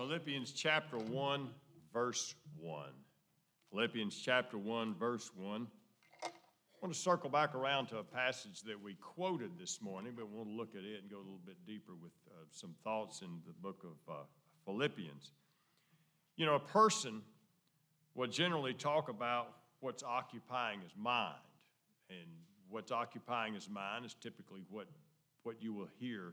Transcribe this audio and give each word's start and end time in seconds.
Philippians 0.00 0.52
chapter 0.52 0.96
1, 0.96 1.50
verse 1.92 2.34
1. 2.58 2.88
Philippians 3.70 4.16
chapter 4.16 4.56
1, 4.56 4.94
verse 4.94 5.30
1. 5.36 5.66
I 6.24 6.28
want 6.80 6.94
to 6.94 6.98
circle 6.98 7.28
back 7.28 7.54
around 7.54 7.88
to 7.88 7.98
a 7.98 8.02
passage 8.02 8.62
that 8.62 8.82
we 8.82 8.94
quoted 8.94 9.50
this 9.58 9.82
morning, 9.82 10.14
but 10.16 10.30
we 10.30 10.38
want 10.38 10.48
to 10.48 10.54
look 10.54 10.74
at 10.74 10.84
it 10.84 11.02
and 11.02 11.10
go 11.10 11.18
a 11.18 11.18
little 11.18 11.42
bit 11.44 11.56
deeper 11.66 11.92
with 12.00 12.12
uh, 12.30 12.44
some 12.50 12.74
thoughts 12.82 13.20
in 13.20 13.28
the 13.46 13.52
book 13.52 13.84
of 13.84 14.10
uh, 14.10 14.16
Philippians. 14.64 15.32
You 16.38 16.46
know, 16.46 16.54
a 16.54 16.60
person 16.60 17.20
will 18.14 18.28
generally 18.28 18.72
talk 18.72 19.10
about 19.10 19.48
what's 19.80 20.02
occupying 20.02 20.80
his 20.80 20.92
mind, 20.96 21.34
and 22.08 22.26
what's 22.70 22.90
occupying 22.90 23.52
his 23.52 23.68
mind 23.68 24.06
is 24.06 24.14
typically 24.14 24.62
what, 24.70 24.86
what 25.42 25.62
you 25.62 25.74
will 25.74 25.90
hear 25.98 26.32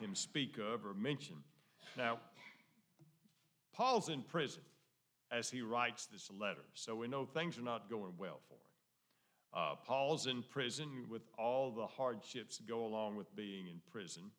him 0.00 0.16
speak 0.16 0.58
of 0.58 0.84
or 0.84 0.92
mention. 0.92 1.36
Now, 1.96 2.18
Paul's 3.76 4.08
in 4.08 4.22
prison 4.22 4.62
as 5.30 5.50
he 5.50 5.60
writes 5.60 6.06
this 6.06 6.30
letter, 6.30 6.64
so 6.74 6.94
we 6.94 7.08
know 7.08 7.26
things 7.26 7.58
are 7.58 7.62
not 7.62 7.90
going 7.90 8.14
well 8.16 8.40
for 8.48 8.54
him. 8.54 8.60
Uh, 9.52 9.74
Paul's 9.86 10.26
in 10.26 10.42
prison 10.42 11.04
with 11.08 11.22
all 11.38 11.72
the 11.72 11.86
hardships 11.86 12.58
that 12.58 12.66
go 12.66 12.84
along 12.84 13.16
with 13.16 13.34
being 13.36 13.66
in 13.66 13.80
prison. 13.90 14.30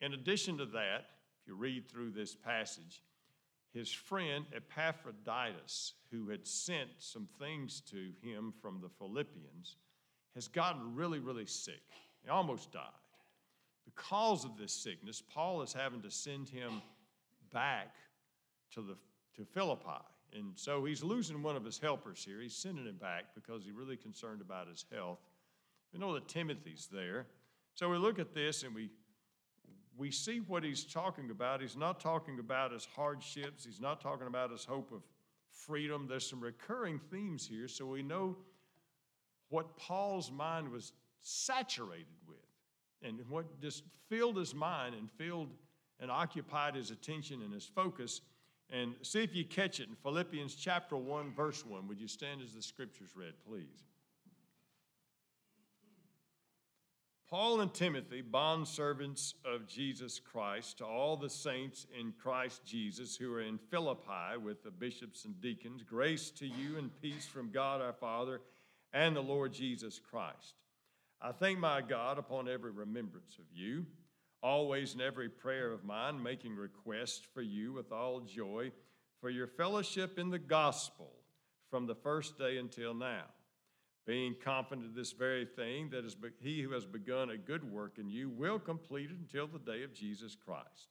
In 0.00 0.14
addition 0.14 0.58
to 0.58 0.66
that, 0.66 1.06
if 1.40 1.48
you 1.48 1.54
read 1.54 1.88
through 1.88 2.10
this 2.10 2.34
passage, 2.34 3.02
his 3.72 3.90
friend 3.90 4.44
Epaphroditus, 4.54 5.94
who 6.10 6.28
had 6.28 6.46
sent 6.46 6.90
some 6.98 7.28
things 7.40 7.80
to 7.90 8.10
him 8.22 8.52
from 8.60 8.80
the 8.80 8.88
Philippians, 8.88 9.76
has 10.34 10.48
gotten 10.48 10.94
really, 10.94 11.18
really 11.18 11.46
sick. 11.46 11.82
He 12.22 12.30
almost 12.30 12.72
died. 12.72 12.82
Because 13.84 14.44
of 14.44 14.56
this 14.58 14.72
sickness, 14.72 15.22
Paul 15.22 15.62
is 15.62 15.72
having 15.72 16.02
to 16.02 16.10
send 16.10 16.48
him 16.48 16.82
back 17.52 17.94
to, 18.74 18.82
the, 18.82 18.96
to 19.36 19.44
Philippi. 19.44 20.02
And 20.34 20.52
so 20.54 20.84
he's 20.84 21.02
losing 21.02 21.42
one 21.42 21.56
of 21.56 21.64
his 21.64 21.78
helpers 21.78 22.24
here. 22.24 22.40
He's 22.40 22.56
sending 22.56 22.86
him 22.86 22.96
back 22.96 23.34
because 23.34 23.64
he's 23.64 23.72
really 23.72 23.96
concerned 23.96 24.40
about 24.40 24.68
his 24.68 24.84
health. 24.92 25.18
We 25.92 25.98
know 25.98 26.14
that 26.14 26.28
Timothy's 26.28 26.88
there. 26.90 27.26
So 27.74 27.88
we 27.88 27.98
look 27.98 28.18
at 28.18 28.34
this 28.34 28.62
and 28.62 28.74
we, 28.74 28.90
we 29.96 30.10
see 30.10 30.38
what 30.38 30.64
he's 30.64 30.84
talking 30.84 31.30
about. 31.30 31.60
He's 31.60 31.76
not 31.76 32.00
talking 32.00 32.38
about 32.38 32.72
his 32.72 32.86
hardships, 32.96 33.64
he's 33.64 33.80
not 33.80 34.00
talking 34.00 34.26
about 34.26 34.50
his 34.50 34.64
hope 34.64 34.90
of 34.92 35.02
freedom. 35.50 36.06
There's 36.08 36.28
some 36.28 36.40
recurring 36.40 36.98
themes 37.10 37.46
here, 37.46 37.68
so 37.68 37.86
we 37.86 38.02
know 38.02 38.36
what 39.50 39.76
Paul's 39.76 40.30
mind 40.30 40.70
was 40.70 40.92
saturated 41.20 42.06
with 42.26 42.38
and 43.02 43.20
what 43.28 43.60
just 43.60 43.84
filled 44.08 44.38
his 44.38 44.54
mind 44.54 44.94
and 44.94 45.10
filled 45.10 45.50
and 46.00 46.10
occupied 46.10 46.74
his 46.74 46.90
attention 46.90 47.42
and 47.42 47.52
his 47.52 47.66
focus 47.66 48.22
and 48.72 48.94
see 49.02 49.22
if 49.22 49.34
you 49.34 49.44
catch 49.44 49.80
it 49.80 49.88
in 49.88 49.94
Philippians 49.96 50.54
chapter 50.54 50.96
1, 50.96 51.34
verse 51.34 51.64
1. 51.64 51.86
Would 51.88 52.00
you 52.00 52.08
stand 52.08 52.40
as 52.40 52.54
the 52.54 52.62
scriptures 52.62 53.10
read, 53.14 53.34
please? 53.46 53.84
Paul 57.28 57.60
and 57.60 57.72
Timothy, 57.72 58.22
bondservants 58.22 59.34
of 59.44 59.66
Jesus 59.66 60.18
Christ, 60.18 60.78
to 60.78 60.84
all 60.84 61.16
the 61.16 61.30
saints 61.30 61.86
in 61.98 62.12
Christ 62.12 62.64
Jesus 62.66 63.16
who 63.16 63.32
are 63.32 63.40
in 63.40 63.58
Philippi 63.70 64.36
with 64.42 64.62
the 64.62 64.70
bishops 64.70 65.24
and 65.24 65.40
deacons, 65.40 65.82
grace 65.82 66.30
to 66.32 66.46
you 66.46 66.78
and 66.78 66.90
peace 67.00 67.26
from 67.26 67.50
God 67.50 67.80
our 67.80 67.94
Father 67.94 68.40
and 68.92 69.14
the 69.14 69.22
Lord 69.22 69.52
Jesus 69.52 69.98
Christ. 69.98 70.56
I 71.22 71.32
thank 71.32 71.58
my 71.58 71.80
God 71.80 72.18
upon 72.18 72.48
every 72.48 72.70
remembrance 72.70 73.38
of 73.38 73.44
you 73.54 73.86
always 74.42 74.94
in 74.94 75.00
every 75.00 75.28
prayer 75.28 75.72
of 75.72 75.84
mine, 75.84 76.22
making 76.22 76.56
request 76.56 77.26
for 77.32 77.42
you 77.42 77.72
with 77.72 77.92
all 77.92 78.20
joy 78.20 78.72
for 79.20 79.30
your 79.30 79.46
fellowship 79.46 80.18
in 80.18 80.30
the 80.30 80.38
gospel 80.38 81.12
from 81.70 81.86
the 81.86 81.94
first 81.94 82.36
day 82.38 82.58
until 82.58 82.92
now, 82.92 83.24
being 84.04 84.34
confident 84.44 84.86
of 84.86 84.94
this 84.94 85.12
very 85.12 85.46
thing, 85.46 85.88
that 85.90 86.04
is, 86.04 86.16
he 86.40 86.60
who 86.60 86.72
has 86.72 86.84
begun 86.84 87.30
a 87.30 87.36
good 87.36 87.70
work 87.70 87.98
in 87.98 88.10
you 88.10 88.28
will 88.28 88.58
complete 88.58 89.10
it 89.10 89.16
until 89.16 89.46
the 89.46 89.58
day 89.60 89.84
of 89.84 89.94
Jesus 89.94 90.36
Christ. 90.36 90.88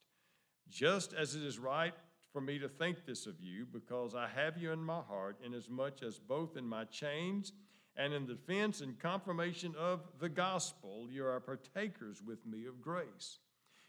Just 0.70 1.12
as 1.12 1.34
it 1.34 1.42
is 1.42 1.58
right 1.58 1.92
for 2.32 2.40
me 2.40 2.58
to 2.58 2.68
think 2.68 3.04
this 3.04 3.26
of 3.26 3.38
you, 3.38 3.66
because 3.70 4.14
I 4.14 4.28
have 4.34 4.56
you 4.56 4.72
in 4.72 4.82
my 4.82 5.00
heart, 5.02 5.36
inasmuch 5.44 6.02
as 6.02 6.18
both 6.18 6.56
in 6.56 6.66
my 6.66 6.84
chains 6.84 7.52
and 7.96 8.12
in 8.12 8.26
the 8.26 8.34
defense 8.34 8.80
and 8.80 8.98
confirmation 8.98 9.74
of 9.78 10.00
the 10.18 10.28
gospel, 10.28 11.08
you 11.10 11.26
are 11.26 11.40
partakers 11.40 12.22
with 12.22 12.46
me 12.46 12.66
of 12.66 12.80
grace. 12.80 13.38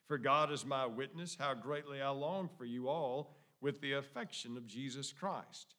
For 0.08 0.18
God 0.18 0.52
is 0.52 0.66
my 0.66 0.86
witness, 0.86 1.38
how 1.40 1.54
greatly 1.54 2.02
I 2.02 2.10
long 2.10 2.50
for 2.58 2.66
you 2.66 2.90
all 2.90 3.38
with 3.62 3.80
the 3.80 3.94
affection 3.94 4.58
of 4.58 4.68
Jesus 4.68 5.14
Christ. 5.14 5.76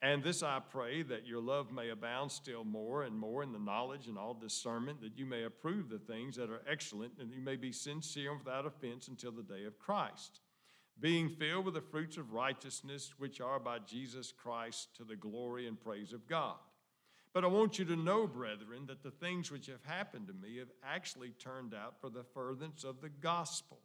And 0.00 0.22
this 0.22 0.44
I 0.44 0.60
pray 0.60 1.02
that 1.02 1.26
your 1.26 1.40
love 1.40 1.72
may 1.72 1.88
abound 1.88 2.30
still 2.30 2.62
more 2.62 3.02
and 3.02 3.18
more 3.18 3.42
in 3.42 3.52
the 3.52 3.58
knowledge 3.58 4.06
and 4.06 4.16
all 4.16 4.34
discernment, 4.34 5.00
that 5.00 5.18
you 5.18 5.26
may 5.26 5.42
approve 5.42 5.88
the 5.88 5.98
things 5.98 6.36
that 6.36 6.50
are 6.50 6.62
excellent, 6.70 7.14
and 7.18 7.32
you 7.32 7.40
may 7.40 7.56
be 7.56 7.72
sincere 7.72 8.30
and 8.30 8.38
without 8.38 8.64
offense 8.64 9.08
until 9.08 9.32
the 9.32 9.42
day 9.42 9.64
of 9.64 9.80
Christ, 9.80 10.40
being 11.00 11.28
filled 11.28 11.64
with 11.64 11.74
the 11.74 11.80
fruits 11.80 12.16
of 12.16 12.32
righteousness 12.32 13.14
which 13.18 13.40
are 13.40 13.58
by 13.58 13.80
Jesus 13.80 14.32
Christ 14.32 14.96
to 14.98 15.04
the 15.04 15.16
glory 15.16 15.66
and 15.66 15.80
praise 15.80 16.12
of 16.12 16.28
God. 16.28 16.58
But 17.34 17.44
I 17.44 17.48
want 17.48 17.78
you 17.78 17.84
to 17.86 17.96
know, 17.96 18.26
brethren, 18.26 18.86
that 18.86 19.02
the 19.02 19.10
things 19.10 19.50
which 19.50 19.66
have 19.66 19.84
happened 19.84 20.28
to 20.28 20.32
me 20.32 20.58
have 20.58 20.70
actually 20.82 21.30
turned 21.30 21.74
out 21.74 22.00
for 22.00 22.10
the 22.10 22.24
furtherance 22.34 22.84
of 22.84 23.00
the 23.00 23.10
gospel. 23.10 23.78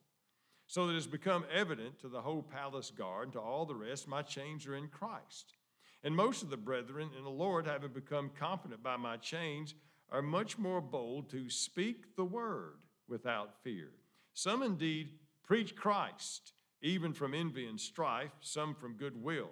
So 0.68 0.88
that 0.88 0.94
it 0.94 0.96
has 0.96 1.08
become 1.08 1.46
evident 1.54 2.00
to 2.00 2.08
the 2.08 2.22
whole 2.22 2.42
palace 2.42 2.90
guard 2.90 3.26
and 3.26 3.34
to 3.34 3.40
all 3.40 3.66
the 3.66 3.76
rest, 3.76 4.08
my 4.08 4.22
chains 4.22 4.66
are 4.66 4.76
in 4.76 4.88
Christ. 4.88 5.56
And 6.04 6.16
most 6.16 6.42
of 6.42 6.50
the 6.50 6.58
brethren 6.58 7.10
in 7.18 7.24
the 7.24 7.30
Lord, 7.30 7.68
having 7.68 7.92
become 7.92 8.32
confident 8.38 8.82
by 8.82 8.98
my 8.98 9.18
chains, 9.18 9.76
are 10.10 10.22
much 10.22 10.58
more 10.58 10.82
bold 10.82 11.30
to 11.32 11.50
speak 11.50 12.16
the 12.16 12.26
word 12.26 12.78
without 13.08 13.62
fear. 13.64 13.90
Some 14.34 14.64
indeed 14.64 15.10
preach 15.44 15.76
Christ, 15.76 16.54
even 16.82 17.14
from 17.14 17.34
envy 17.34 17.68
and 17.68 17.80
strife, 17.80 18.32
some 18.42 18.74
from 18.76 18.96
goodwill. 18.96 19.50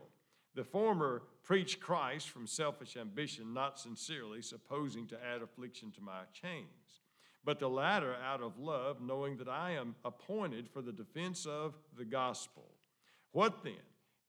The 0.55 0.63
former 0.63 1.23
preached 1.43 1.79
Christ 1.79 2.29
from 2.29 2.45
selfish 2.45 2.97
ambition, 2.97 3.53
not 3.53 3.79
sincerely, 3.79 4.41
supposing 4.41 5.07
to 5.07 5.17
add 5.23 5.41
affliction 5.41 5.91
to 5.91 6.01
my 6.01 6.21
chains, 6.33 7.01
but 7.43 7.59
the 7.59 7.69
latter 7.69 8.15
out 8.23 8.41
of 8.41 8.59
love, 8.59 9.01
knowing 9.01 9.37
that 9.37 9.47
I 9.47 9.71
am 9.71 9.95
appointed 10.05 10.69
for 10.69 10.81
the 10.81 10.91
defense 10.91 11.45
of 11.45 11.75
the 11.97 12.05
gospel. 12.05 12.65
What 13.31 13.63
then? 13.63 13.73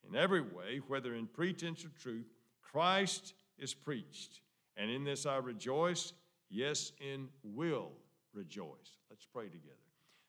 In 0.09 0.17
every 0.17 0.41
way, 0.41 0.81
whether 0.89 1.15
in 1.15 1.27
pretense 1.27 1.85
or 1.85 1.91
truth, 2.01 2.27
Christ 2.61 3.35
is 3.59 3.75
preached. 3.75 4.41
And 4.77 4.91
in 4.91 5.05
this 5.05 5.27
I 5.27 5.37
rejoice, 5.37 6.13
yes, 6.49 6.93
in 7.01 7.29
will 7.43 7.91
rejoice. 8.33 8.99
Let's 9.11 9.27
pray 9.27 9.47
together. 9.47 9.77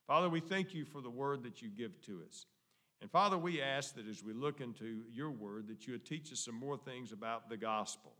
Father, 0.06 0.30
we 0.30 0.42
thank 0.42 0.74
you 0.74 0.86
for 0.86 1.02
the 1.02 1.10
word 1.10 1.44
that 1.44 1.62
you 1.62 1.70
give 1.70 2.00
to 2.02 2.22
us. 2.28 2.46
And 3.04 3.12
Father, 3.12 3.38
we 3.38 3.62
ask 3.62 3.96
that 3.96 4.08
as 4.08 4.24
we 4.24 4.32
look 4.32 4.62
into 4.62 5.02
your 5.12 5.30
word, 5.30 5.68
that 5.68 5.86
you 5.86 5.92
would 5.92 6.06
teach 6.06 6.32
us 6.32 6.40
some 6.40 6.56
more 6.56 6.78
things 6.78 7.12
about 7.12 7.50
the 7.50 7.58
gospel. 7.58 8.14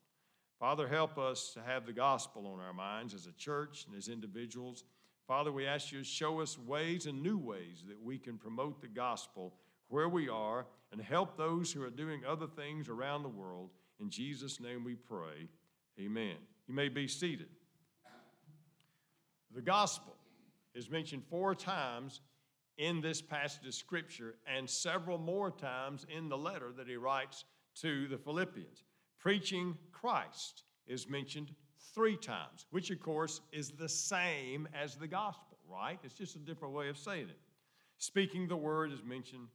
Father, 0.60 0.90
help 0.90 1.18
us 1.18 1.54
to 1.54 1.62
have 1.62 1.86
the 1.86 1.94
gospel 1.94 2.46
on 2.48 2.60
our 2.60 2.74
minds 2.74 3.14
as 3.14 3.26
a 3.26 3.32
church 3.32 3.86
and 3.88 3.96
as 3.96 4.10
individuals. 4.10 4.84
Father, 5.26 5.54
we 5.54 5.66
ask 5.66 5.94
you 5.94 6.00
to 6.00 6.04
show 6.04 6.42
us 6.42 6.60
ways 6.60 7.06
and 7.06 7.24
new 7.24 7.38
ways 7.38 7.86
that 7.88 8.04
we 8.04 8.18
can 8.18 8.38
promote 8.38 8.82
the 8.82 8.90
gospel 8.90 9.54
where 9.88 10.10
we 10.10 10.28
are 10.28 10.66
and 10.92 11.00
help 11.00 11.38
those 11.38 11.72
who 11.72 11.82
are 11.82 11.90
doing 11.90 12.26
other 12.28 12.48
things 12.48 12.90
around 12.90 13.24
the 13.24 13.30
world. 13.30 13.70
In 14.02 14.10
Jesus' 14.10 14.60
name 14.60 14.84
we 14.84 14.96
pray. 14.96 15.48
Amen. 15.98 16.36
You 16.68 16.74
may 16.74 16.90
be 16.90 17.08
seated. 17.08 17.48
The 19.56 19.62
gospel 19.62 20.18
is 20.76 20.90
mentioned 20.90 21.24
four 21.30 21.56
times 21.56 22.20
in 22.78 23.02
this 23.02 23.22
passage 23.22 23.68
of 23.68 23.74
Scripture 23.74 24.36
and 24.48 24.70
several 24.70 25.18
more 25.18 25.52
times 25.52 26.06
in 26.16 26.30
the 26.30 26.38
letter 26.38 26.72
that 26.78 26.88
he 26.88 26.96
writes 26.96 27.46
to 27.82 28.08
the 28.08 28.18
Philippians. 28.18 28.84
Preaching 29.20 29.78
Christ 29.92 30.64
is 30.88 31.10
mentioned 31.10 31.54
three 31.94 32.18
times, 32.18 32.66
which 32.72 32.92
of 32.92 33.00
course 33.00 33.42
is 33.52 33.72
the 33.72 33.90
same 33.90 34.68
as 34.74 34.96
the 34.96 35.08
gospel, 35.08 35.58
right? 35.70 36.00
It's 36.04 36.18
just 36.18 36.36
a 36.36 36.40
different 36.40 36.74
way 36.74 36.90
of 36.90 36.98
saying 36.98 37.30
it. 37.30 37.40
Speaking 37.98 38.48
the 38.48 38.58
word 38.58 38.92
is 38.92 39.04
mentioned 39.04 39.48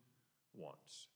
once. 0.54 1.08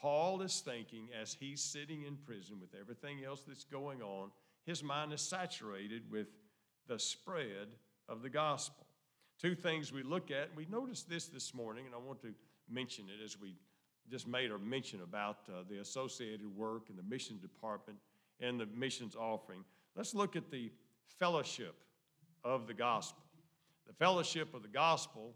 Paul 0.00 0.42
is 0.42 0.60
thinking 0.60 1.08
as 1.20 1.32
he's 1.32 1.62
sitting 1.62 2.04
in 2.04 2.16
prison 2.16 2.60
with 2.60 2.74
everything 2.78 3.24
else 3.24 3.42
that's 3.46 3.64
going 3.64 4.02
on, 4.02 4.30
his 4.64 4.82
mind 4.82 5.12
is 5.12 5.20
saturated 5.20 6.10
with 6.10 6.28
the 6.86 6.98
spread 6.98 7.68
of 8.08 8.22
the 8.22 8.28
gospel. 8.28 8.85
Two 9.40 9.54
things 9.54 9.92
we 9.92 10.02
look 10.02 10.30
at, 10.30 10.54
we 10.56 10.66
noticed 10.70 11.10
this 11.10 11.26
this 11.26 11.52
morning, 11.52 11.84
and 11.84 11.94
I 11.94 11.98
want 11.98 12.22
to 12.22 12.32
mention 12.70 13.04
it 13.06 13.22
as 13.22 13.38
we 13.38 13.56
just 14.10 14.26
made 14.26 14.50
a 14.50 14.58
mention 14.58 15.02
about 15.02 15.40
uh, 15.48 15.62
the 15.68 15.78
associated 15.78 16.46
work 16.56 16.88
and 16.88 16.98
the 16.98 17.02
mission 17.02 17.38
department 17.40 17.98
and 18.40 18.58
the 18.58 18.66
missions 18.66 19.14
offering. 19.14 19.62
Let's 19.94 20.14
look 20.14 20.36
at 20.36 20.50
the 20.50 20.70
fellowship 21.18 21.74
of 22.44 22.66
the 22.66 22.74
gospel. 22.74 23.22
The 23.86 23.92
fellowship 23.92 24.54
of 24.54 24.62
the 24.62 24.68
gospel 24.68 25.34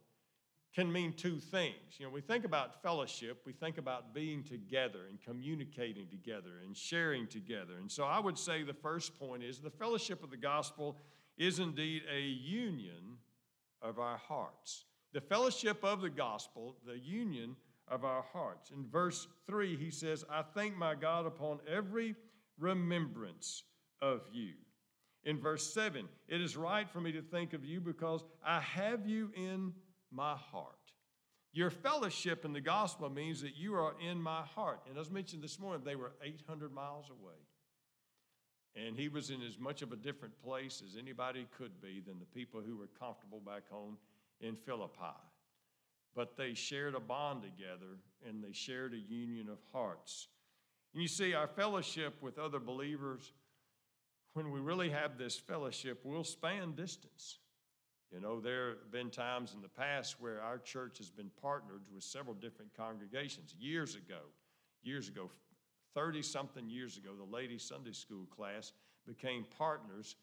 can 0.74 0.90
mean 0.90 1.12
two 1.12 1.38
things. 1.38 1.98
You 1.98 2.06
know, 2.06 2.12
we 2.12 2.20
think 2.20 2.44
about 2.44 2.82
fellowship, 2.82 3.42
we 3.44 3.52
think 3.52 3.76
about 3.76 4.14
being 4.14 4.44
together 4.44 5.00
and 5.08 5.20
communicating 5.20 6.06
together 6.08 6.60
and 6.64 6.76
sharing 6.76 7.26
together. 7.26 7.74
And 7.80 7.90
so 7.90 8.04
I 8.04 8.20
would 8.20 8.38
say 8.38 8.62
the 8.62 8.72
first 8.72 9.18
point 9.18 9.42
is 9.42 9.58
the 9.58 9.70
fellowship 9.70 10.22
of 10.22 10.30
the 10.30 10.36
gospel 10.36 10.96
is 11.36 11.58
indeed 11.58 12.02
a 12.10 12.20
union 12.20 13.18
of 13.82 13.98
our 13.98 14.16
hearts. 14.16 14.84
The 15.12 15.20
fellowship 15.20 15.82
of 15.82 16.00
the 16.00 16.10
gospel, 16.10 16.76
the 16.86 16.98
union 16.98 17.56
of 17.88 18.04
our 18.04 18.24
hearts. 18.32 18.70
In 18.70 18.86
verse 18.88 19.26
3, 19.46 19.76
he 19.76 19.90
says, 19.90 20.24
I 20.30 20.42
thank 20.42 20.76
my 20.76 20.94
God 20.94 21.26
upon 21.26 21.58
every 21.68 22.14
remembrance 22.58 23.64
of 24.00 24.20
you. 24.32 24.52
In 25.24 25.38
verse 25.38 25.74
7, 25.74 26.08
it 26.28 26.40
is 26.40 26.56
right 26.56 26.88
for 26.88 27.00
me 27.00 27.12
to 27.12 27.22
think 27.22 27.52
of 27.52 27.64
you 27.64 27.80
because 27.80 28.24
I 28.44 28.60
have 28.60 29.06
you 29.06 29.30
in 29.36 29.74
my 30.10 30.34
heart. 30.36 30.76
Your 31.52 31.70
fellowship 31.70 32.44
in 32.44 32.52
the 32.52 32.60
gospel 32.60 33.10
means 33.10 33.42
that 33.42 33.56
you 33.56 33.74
are 33.74 33.94
in 34.00 34.22
my 34.22 34.42
heart. 34.42 34.80
And 34.88 34.96
as 34.96 35.10
mentioned 35.10 35.42
this 35.42 35.58
morning, 35.58 35.82
they 35.84 35.96
were 35.96 36.12
800 36.22 36.72
miles 36.72 37.10
away. 37.10 37.34
And 38.76 38.96
he 38.96 39.08
was 39.08 39.30
in 39.30 39.42
as 39.42 39.58
much 39.58 39.82
of 39.82 39.92
a 39.92 39.96
different 39.96 40.40
place 40.42 40.82
as 40.86 40.96
anybody 40.96 41.46
could 41.56 41.80
be 41.80 42.00
than 42.00 42.18
the 42.18 42.24
people 42.26 42.60
who 42.64 42.76
were 42.76 42.88
comfortable 42.98 43.40
back 43.40 43.68
home 43.68 43.96
in 44.40 44.54
Philippi. 44.54 45.16
But 46.14 46.36
they 46.36 46.54
shared 46.54 46.94
a 46.94 47.00
bond 47.00 47.42
together 47.42 47.98
and 48.26 48.42
they 48.42 48.52
shared 48.52 48.94
a 48.94 49.12
union 49.12 49.48
of 49.48 49.58
hearts. 49.72 50.28
And 50.92 51.02
you 51.02 51.08
see, 51.08 51.34
our 51.34 51.46
fellowship 51.46 52.20
with 52.20 52.38
other 52.38 52.58
believers, 52.58 53.32
when 54.34 54.50
we 54.50 54.60
really 54.60 54.90
have 54.90 55.18
this 55.18 55.36
fellowship, 55.36 56.04
will 56.04 56.24
span 56.24 56.74
distance. 56.74 57.38
You 58.12 58.20
know, 58.20 58.40
there 58.40 58.70
have 58.70 58.90
been 58.90 59.10
times 59.10 59.54
in 59.54 59.62
the 59.62 59.68
past 59.68 60.20
where 60.20 60.42
our 60.42 60.58
church 60.58 60.98
has 60.98 61.10
been 61.10 61.30
partnered 61.40 61.82
with 61.94 62.02
several 62.02 62.34
different 62.34 62.72
congregations. 62.76 63.54
Years 63.58 63.94
ago, 63.94 64.20
years 64.82 65.08
ago, 65.08 65.30
30 65.94 66.22
something 66.22 66.68
years 66.68 66.96
ago, 66.96 67.10
the 67.16 67.36
ladies' 67.36 67.62
Sunday 67.62 67.92
school 67.92 68.26
class 68.26 68.72
became 69.06 69.44
partners 69.58 70.16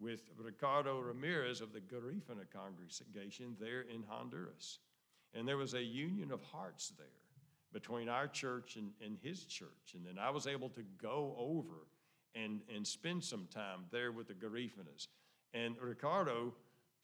with 0.00 0.30
Ricardo 0.36 1.00
Ramirez 1.00 1.60
of 1.60 1.72
the 1.72 1.80
Garifuna 1.80 2.44
congregation 2.52 3.56
there 3.60 3.82
in 3.82 4.04
Honduras. 4.06 4.78
And 5.34 5.46
there 5.46 5.56
was 5.56 5.74
a 5.74 5.82
union 5.82 6.30
of 6.30 6.42
hearts 6.42 6.92
there 6.96 7.06
between 7.72 8.08
our 8.08 8.26
church 8.28 8.76
and, 8.76 8.92
and 9.04 9.18
his 9.22 9.44
church. 9.44 9.94
And 9.94 10.06
then 10.06 10.18
I 10.18 10.30
was 10.30 10.46
able 10.46 10.68
to 10.70 10.82
go 11.02 11.34
over 11.36 11.86
and, 12.34 12.60
and 12.74 12.86
spend 12.86 13.24
some 13.24 13.48
time 13.52 13.84
there 13.90 14.12
with 14.12 14.28
the 14.28 14.34
Garifunas. 14.34 15.08
And 15.52 15.76
Ricardo 15.80 16.54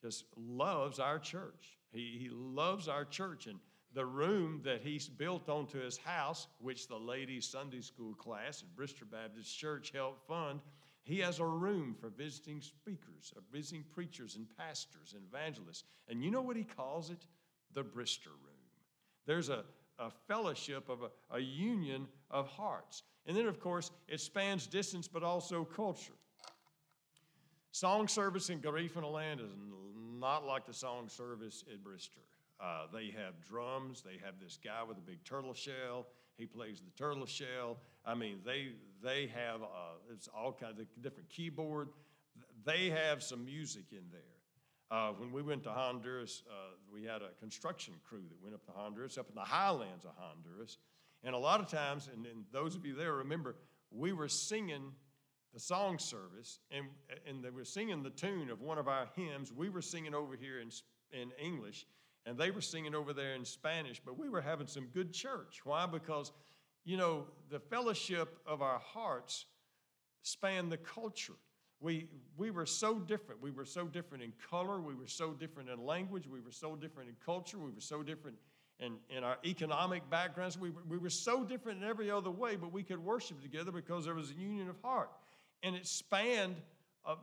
just 0.03 0.25
loves 0.37 0.99
our 0.99 1.19
church. 1.19 1.79
He, 1.93 2.19
he 2.21 2.29
loves 2.31 2.89
our 2.89 3.05
church. 3.05 3.47
And 3.47 3.59
the 3.95 4.05
room 4.05 4.61
that 4.65 4.81
he's 4.83 5.09
built 5.09 5.49
onto 5.49 5.81
his 5.81 5.97
house, 5.97 6.49
which 6.59 6.89
the 6.89 6.97
ladies' 6.97 7.49
Sunday 7.49 7.81
school 7.81 8.15
class 8.15 8.63
at 8.63 8.75
Bristol 8.75 9.07
Baptist 9.11 9.57
Church 9.57 9.93
helped 9.95 10.27
fund, 10.27 10.61
he 11.05 11.19
has 11.21 11.39
a 11.39 11.47
room 11.47 11.95
for 12.01 12.09
visiting 12.09 12.61
speakers, 12.61 13.33
or 13.37 13.43
visiting 13.53 13.85
preachers 13.95 14.37
and 14.37 14.47
pastors 14.57 15.15
and 15.15 15.23
evangelists. 15.31 15.85
And 16.09 16.25
you 16.25 16.31
know 16.31 16.43
what 16.43 16.57
he 16.57 16.65
calls 16.65 17.11
it? 17.11 17.27
The 17.75 17.85
Brister 17.85 18.29
Room. 18.29 18.55
There's 19.27 19.49
a, 19.49 19.65
a 19.99 20.11
fellowship 20.27 20.89
of 20.89 21.03
a, 21.03 21.37
a 21.37 21.41
union 21.41 22.07
of 22.31 22.49
hearts. 22.49 23.03
And 23.27 23.37
then, 23.37 23.47
of 23.47 23.61
course, 23.61 23.91
it 24.09 24.21
spans 24.21 24.67
distance 24.67 25.09
but 25.09 25.23
also 25.23 25.65
culture. 25.65 26.15
Song 27.71 28.09
service 28.09 28.51
in 28.51 28.61
Garifuna 28.61 29.13
land 29.13 29.41
is 29.41 29.51
not 30.19 30.47
like 30.47 30.67
the 30.67 30.73
song 30.73 31.09
service 31.09 31.65
at 31.71 31.83
Bristol. 31.83 32.23
Uh, 32.65 32.87
they 32.93 33.07
have 33.07 33.35
drums. 33.47 34.03
They 34.03 34.19
have 34.25 34.41
this 34.41 34.59
guy 34.63 34.83
with 34.89 34.97
a 34.97 35.03
big 35.03 35.23
turtle 35.25 35.53
shell. 35.53 36.07
He 36.39 36.47
plays 36.47 36.81
the 36.81 36.91
turtle 36.97 37.27
shell. 37.27 37.79
I 38.07 38.15
mean, 38.15 38.39
they 38.45 38.69
they 39.03 39.27
have 39.35 39.63
uh, 39.63 40.13
it's 40.13 40.29
all 40.29 40.53
kinds 40.53 40.81
of 40.81 40.87
different 41.03 41.29
keyboard. 41.29 41.89
They 42.65 42.89
have 42.89 43.23
some 43.23 43.45
music 43.45 43.85
in 43.93 44.05
there. 44.11 44.21
Uh, 44.91 45.13
when 45.13 45.31
we 45.31 45.43
went 45.43 45.65
to 45.65 45.71
Honduras, 45.71 46.43
uh, 46.49 46.75
we 46.91 47.05
had 47.05 47.21
a 47.21 47.31
construction 47.39 47.95
crew 48.09 48.23
that 48.29 48.43
went 48.43 48.55
up 48.55 48.65
to 48.67 48.73
Honduras, 48.73 49.19
up 49.19 49.29
in 49.29 49.35
the 49.35 49.41
highlands 49.41 50.05
of 50.05 50.13
Honduras, 50.17 50.79
and 51.23 51.35
a 51.35 51.39
lot 51.39 51.61
of 51.61 51.69
times, 51.69 52.09
and, 52.13 52.27
and 52.27 52.45
those 52.53 52.77
of 52.77 52.87
you 52.87 52.95
there 52.95 53.15
remember, 53.15 53.57
we 53.91 54.13
were 54.13 54.29
singing 54.29 54.93
the 55.53 55.61
song 55.61 55.99
service, 55.99 56.61
and, 56.71 56.87
and 57.27 57.43
they 57.43 57.51
were 57.51 57.65
singing 57.65 58.03
the 58.03 58.11
tune 58.11 58.51
of 58.51 58.61
one 58.61 58.79
of 58.79 58.89
our 58.89 59.09
hymns. 59.15 59.53
We 59.53 59.69
were 59.69 59.83
singing 59.83 60.15
over 60.15 60.37
here 60.37 60.61
in, 60.61 60.71
in 61.13 61.31
English, 61.43 61.87
and 62.27 62.39
they 62.39 62.51
were 62.51 62.61
singing 62.61 62.95
over 62.95 63.13
there 63.13 63.35
in 63.35 63.45
Spanish, 63.45 64.01
but 64.05 64.19
we 64.19 64.29
were 64.29 64.41
having 64.41 64.67
some 64.67 64.87
good 64.95 65.13
church. 65.13 65.61
Why? 65.65 65.87
Because, 65.87 66.33
you 66.85 66.97
know, 66.97 67.25
the 67.51 67.61
fellowship 67.61 68.39
of 68.47 68.63
our 68.63 68.79
hearts 68.79 69.47
spanned 70.23 70.73
the 70.73 70.79
culture. 70.79 71.35
We, 71.81 72.09
we 72.37 72.51
were 72.51 72.67
so 72.67 72.99
different. 72.99 73.43
We 73.43 73.51
were 73.51 73.67
so 73.67 73.87
different 73.87 74.25
in 74.25 74.33
color. 74.51 74.81
We 74.81 74.95
were 74.95 75.07
so 75.07 75.33
different 75.33 75.69
in 75.69 75.85
language. 75.85 76.27
We 76.27 76.41
were 76.41 76.53
so 76.53 76.77
different 76.77 77.11
in 77.11 77.17
culture. 77.25 77.59
We 77.59 77.71
were 77.71 77.81
so 77.81 78.03
different 78.03 78.39
in, 78.81 78.97
in 79.11 79.23
our 79.23 79.37
economic 79.45 80.09
backgrounds. 80.09 80.59
We, 80.59 80.71
we 80.89 80.97
were 80.97 81.11
so 81.11 81.45
different 81.45 81.83
in 81.83 81.89
every 81.89 82.11
other 82.11 82.31
way, 82.31 82.57
but 82.57 82.73
we 82.73 82.83
could 82.83 83.05
worship 83.05 83.43
together 83.43 83.71
because 83.71 84.07
there 84.07 84.15
was 84.15 84.31
a 84.31 84.35
union 84.35 84.69
of 84.71 84.77
heart 84.83 85.11
and 85.65 85.75
it 85.75 85.87
spanned 85.87 86.57
uh, 87.07 87.17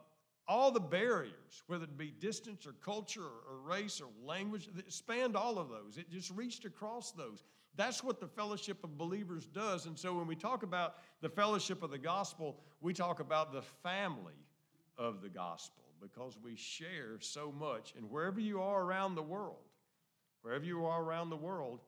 all 0.51 0.69
the 0.69 0.81
barriers, 0.81 1.63
whether 1.67 1.85
it 1.85 1.97
be 1.97 2.11
distance 2.19 2.67
or 2.67 2.73
culture 2.83 3.23
or, 3.23 3.61
race 3.63 4.01
or 4.01 4.09
language, 4.27 4.67
spanned 4.89 5.37
all 5.37 5.57
of 5.57 5.69
those. 5.69 5.97
It 5.97 6.11
just 6.11 6.29
reached 6.31 6.65
across 6.65 7.13
those. 7.13 7.45
That's 7.77 8.03
what 8.03 8.19
the 8.19 8.27
fellowship 8.27 8.83
of 8.83 8.97
believers 8.97 9.45
does. 9.45 9.85
And 9.85 9.97
so 9.97 10.13
when 10.13 10.27
we 10.27 10.35
talk 10.35 10.63
about 10.63 10.95
the 11.21 11.29
fellowship 11.29 11.83
of 11.83 11.89
the 11.89 11.97
gospel, 11.97 12.57
we 12.81 12.93
talk 12.93 13.21
about 13.21 13.53
the 13.53 13.61
family 13.61 14.33
of 14.97 15.21
the 15.21 15.29
gospel 15.29 15.85
because 16.01 16.37
we 16.43 16.57
share 16.57 17.17
so 17.21 17.53
much. 17.57 17.93
And 17.95 18.11
wherever 18.11 18.41
you 18.41 18.61
are 18.61 18.83
around 18.83 19.15
the 19.15 19.23
world, 19.23 19.69
wherever 20.41 20.65
you 20.65 20.85
are 20.85 21.01
around 21.01 21.29
the 21.29 21.37
world, 21.37 21.79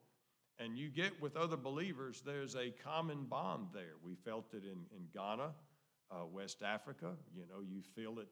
and 0.58 0.78
you 0.78 0.88
get 0.88 1.22
with 1.22 1.36
other 1.36 1.58
believers, 1.58 2.24
there's 2.26 2.56
a 2.56 2.72
common 2.82 3.26
bond 3.26 3.68
there. 3.74 3.96
We 4.06 4.16
felt 4.16 4.54
it 4.54 4.64
in, 4.64 4.86
in 4.96 5.08
Ghana 5.14 5.50
uh, 6.12 6.26
West 6.32 6.62
Africa. 6.64 7.12
You 7.36 7.44
know, 7.50 7.62
you 7.62 7.82
feel 7.96 8.20
it 8.20 8.30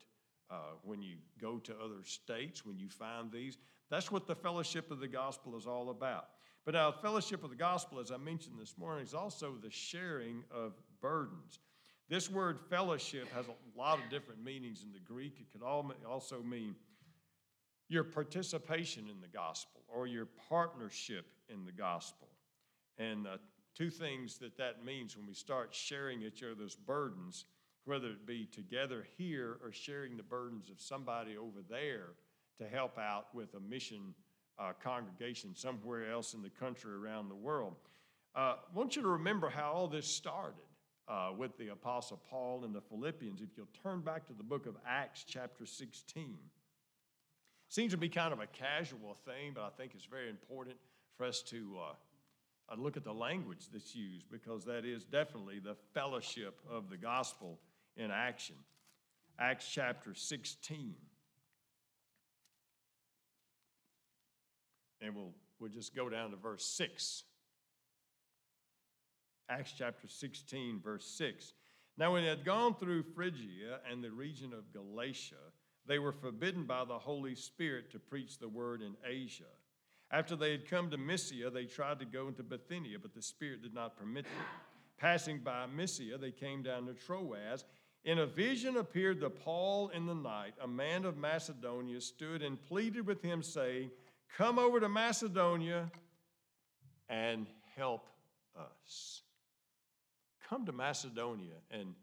uh, 0.52 0.56
when 0.84 1.02
you 1.02 1.16
go 1.40 1.58
to 1.60 1.74
other 1.74 2.04
states, 2.04 2.66
when 2.66 2.78
you 2.78 2.90
find 2.90 3.32
these. 3.32 3.58
That's 3.90 4.12
what 4.12 4.28
the 4.28 4.36
fellowship 4.36 4.92
of 4.92 5.00
the 5.00 5.08
gospel 5.08 5.58
is 5.58 5.66
all 5.66 5.90
about. 5.90 6.28
But 6.66 6.76
now, 6.76 6.92
fellowship 6.92 7.44
of 7.44 7.50
the 7.50 7.56
gospel, 7.56 8.00
as 8.00 8.12
I 8.12 8.18
mentioned 8.18 8.60
this 8.60 8.78
morning, 8.78 9.04
is 9.04 9.14
also 9.14 9.56
the 9.62 9.72
sharing 9.72 10.44
of 10.52 10.74
burdens. 11.02 11.60
This 12.08 12.30
word 12.30 12.60
fellowship 12.70 13.32
has 13.34 13.46
a 13.48 13.80
lot 13.80 13.98
of 13.98 14.10
different 14.10 14.44
meanings 14.44 14.84
in 14.84 14.92
the 14.92 15.00
Greek. 15.00 15.40
It 15.40 15.48
could 15.52 15.66
also 15.66 16.44
mean 16.44 16.76
your 17.88 18.04
participation 18.04 19.08
in 19.10 19.22
the 19.22 19.28
gospel 19.28 19.82
or 19.88 20.08
your 20.08 20.28
partnership 20.50 21.26
in 21.50 21.66
the 21.66 21.72
gospel. 21.72 22.28
And 22.98 23.26
uh, 23.26 23.38
two 23.76 23.90
things 23.90 24.38
that 24.40 24.58
that 24.58 24.86
means 24.86 25.18
when 25.18 25.26
we 25.26 25.34
start 25.34 25.74
sharing 25.74 26.22
each 26.22 26.44
other's 26.44 26.76
burdens 26.76 27.46
whether 27.86 28.08
it 28.08 28.26
be 28.26 28.46
together 28.46 29.06
here 29.18 29.58
or 29.64 29.72
sharing 29.72 30.18
the 30.18 30.24
burdens 30.24 30.70
of 30.70 30.80
somebody 30.80 31.38
over 31.38 31.60
there 31.70 32.10
to 32.60 32.68
help 32.68 32.98
out 32.98 33.34
with 33.34 33.54
a 33.56 33.60
mission 33.60 34.14
uh, 34.60 34.74
congregation 34.84 35.56
somewhere 35.56 36.12
else 36.12 36.34
in 36.34 36.42
the 36.42 36.50
country 36.50 36.94
around 36.94 37.30
the 37.30 37.36
world. 37.36 37.76
Uh, 38.36 38.40
I 38.40 38.56
want 38.76 38.96
you 38.96 39.02
to 39.02 39.08
remember 39.08 39.50
how 39.50 39.72
all 39.72 39.88
this 39.88 40.08
started 40.08 40.62
uh, 41.08 41.32
with 41.36 41.58
the 41.58 41.70
Apostle 41.70 42.22
Paul 42.30 42.64
and 42.64 42.74
the 42.74 42.82
Philippians. 42.82 43.42
If 43.42 43.50
you'll 43.58 43.68
turn 43.84 44.02
back 44.02 44.28
to 44.28 44.34
the 44.34 44.44
book 44.44 44.68
of 44.68 44.76
Acts, 44.88 45.26
chapter 45.28 45.66
16. 45.66 46.38
Seems 47.68 47.92
to 47.94 47.98
be 47.98 48.10
kind 48.10 48.34
of 48.34 48.40
a 48.40 48.48
casual 48.48 49.18
thing, 49.26 49.54
but 49.56 49.64
I 49.64 49.70
think 49.78 49.94
it's 49.96 50.06
very 50.06 50.30
important 50.30 50.76
for 51.18 51.26
us 51.26 51.42
to 51.44 51.78
uh, 51.80 51.94
uh, 52.72 52.76
look 52.78 52.98
at 52.98 53.04
the 53.04 53.14
language 53.14 53.68
that's 53.74 53.96
used 53.96 54.30
because 54.30 54.66
that 54.66 54.86
is 54.86 55.04
definitely 55.04 55.60
the 55.60 55.76
fellowship 55.94 56.60
of 56.70 56.90
the 56.90 56.98
gospel 56.98 57.60
in 57.98 58.12
action. 58.12 58.56
Acts 59.40 59.68
chapter 59.68 60.14
16. 60.14 60.94
And 65.02 65.16
we'll, 65.16 65.34
we'll 65.60 65.72
just 65.72 65.96
go 65.96 66.10
down 66.10 66.32
to 66.32 66.38
verse 66.38 66.66
6. 66.66 67.24
Acts 69.50 69.74
chapter 69.78 70.08
16, 70.08 70.80
verse 70.84 71.06
6. 71.18 71.54
Now, 71.98 72.14
when 72.14 72.24
they 72.24 72.30
had 72.30 72.46
gone 72.46 72.76
through 72.76 73.04
Phrygia 73.04 73.80
and 73.90 74.04
the 74.04 74.12
region 74.12 74.54
of 74.54 74.72
Galatia, 74.72 75.36
they 75.88 76.00
were 76.00 76.14
forbidden 76.14 76.64
by 76.64 76.86
the 76.86 76.98
Holy 76.98 77.36
Spirit 77.36 77.92
to 77.92 78.00
preach 78.00 78.38
the 78.38 78.48
word 78.48 78.82
in 78.82 78.96
Asia. 79.06 79.44
After 80.12 80.36
they 80.36 80.52
had 80.52 80.70
come 80.70 80.90
to 80.92 80.98
Mysia, 80.98 81.50
they 81.50 81.66
tried 81.66 82.00
to 82.00 82.06
go 82.06 82.28
into 82.28 82.44
Bithynia, 82.44 83.00
but 83.00 83.14
the 83.14 83.22
Spirit 83.22 83.64
did 83.64 83.74
not 83.74 83.98
permit 83.98 84.26
them. 84.26 84.46
Passing 84.98 85.40
by 85.40 85.66
Mysia, 85.66 86.18
they 86.18 86.32
came 86.32 86.62
down 86.62 86.86
to 86.86 86.94
Troas 86.94 87.66
in 88.04 88.20
a 88.20 88.26
vision 88.26 88.78
appeared 88.78 89.22
to 89.22 89.30
Paul 89.30 89.90
in 89.90 90.06
the 90.06 90.16
night. 90.16 90.54
A 90.62 90.68
man 90.68 91.06
of 91.06 91.18
Macedonia 91.18 92.02
stood 92.02 92.42
and 92.42 92.62
pleaded 92.62 93.06
with 93.06 93.22
him, 93.22 93.44
saying, 93.44 93.92
come 94.38 94.58
over 94.58 94.80
to 94.80 94.90
Macedonia 94.90 95.92
and 97.10 97.46
help 97.76 98.10
us. 98.58 99.22
Come 100.50 100.66
to 100.66 100.72
Macedonia 100.72 101.56
and 101.70 101.94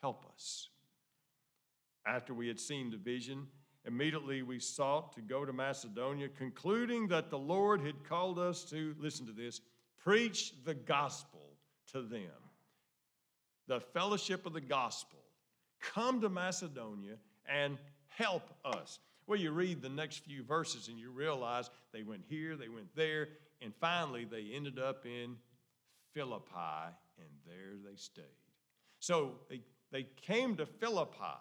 help 0.00 0.24
us. 0.34 0.68
After 2.06 2.32
we 2.32 2.48
had 2.48 2.58
seen 2.58 2.90
the 2.90 2.96
vision, 2.96 3.46
immediately 3.86 4.42
we 4.42 4.58
sought 4.58 5.12
to 5.14 5.20
go 5.20 5.44
to 5.44 5.52
Macedonia, 5.52 6.28
concluding 6.28 7.08
that 7.08 7.30
the 7.30 7.38
Lord 7.38 7.82
had 7.82 8.08
called 8.08 8.38
us 8.38 8.64
to, 8.70 8.94
listen 8.98 9.26
to 9.26 9.32
this, 9.32 9.60
preach 10.02 10.54
the 10.64 10.74
gospel 10.74 11.58
to 11.92 12.02
them. 12.02 12.47
The 13.68 13.80
fellowship 13.80 14.46
of 14.46 14.52
the 14.52 14.60
gospel. 14.60 15.20
Come 15.80 16.20
to 16.22 16.28
Macedonia 16.28 17.14
and 17.48 17.78
help 18.08 18.42
us. 18.64 18.98
Well, 19.28 19.38
you 19.38 19.52
read 19.52 19.82
the 19.82 19.88
next 19.88 20.24
few 20.24 20.42
verses 20.42 20.88
and 20.88 20.98
you 20.98 21.10
realize 21.10 21.70
they 21.92 22.02
went 22.02 22.22
here, 22.28 22.56
they 22.56 22.68
went 22.68 22.88
there, 22.96 23.28
and 23.62 23.72
finally 23.80 24.24
they 24.24 24.50
ended 24.54 24.78
up 24.78 25.04
in 25.04 25.36
Philippi, 26.14 26.94
and 27.18 27.28
there 27.46 27.76
they 27.84 27.96
stayed. 27.96 28.24
So 29.00 29.34
they, 29.48 29.60
they 29.92 30.06
came 30.22 30.56
to 30.56 30.66
Philippi 30.66 31.38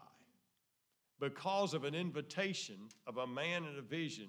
because 1.19 1.73
of 1.73 1.83
an 1.83 1.95
invitation 1.95 2.77
of 3.07 3.17
a 3.17 3.25
man 3.25 3.63
in 3.63 3.79
a 3.79 3.81
vision 3.81 4.27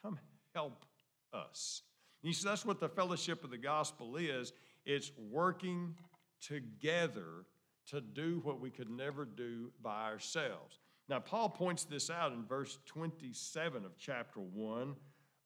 come 0.00 0.18
help 0.54 0.84
us. 1.32 1.82
You 2.22 2.32
see, 2.32 2.48
that's 2.48 2.64
what 2.64 2.80
the 2.80 2.88
fellowship 2.88 3.44
of 3.44 3.50
the 3.50 3.58
gospel 3.58 4.16
is 4.16 4.52
it's 4.84 5.12
working 5.30 5.94
together 6.42 7.46
to 7.90 8.00
do 8.00 8.40
what 8.44 8.60
we 8.60 8.70
could 8.70 8.90
never 8.90 9.24
do 9.24 9.70
by 9.82 10.04
ourselves. 10.04 10.78
Now, 11.08 11.18
Paul 11.18 11.48
points 11.48 11.84
this 11.84 12.10
out 12.10 12.32
in 12.32 12.44
verse 12.44 12.78
27 12.86 13.84
of 13.84 13.96
chapter 13.98 14.40
1 14.40 14.94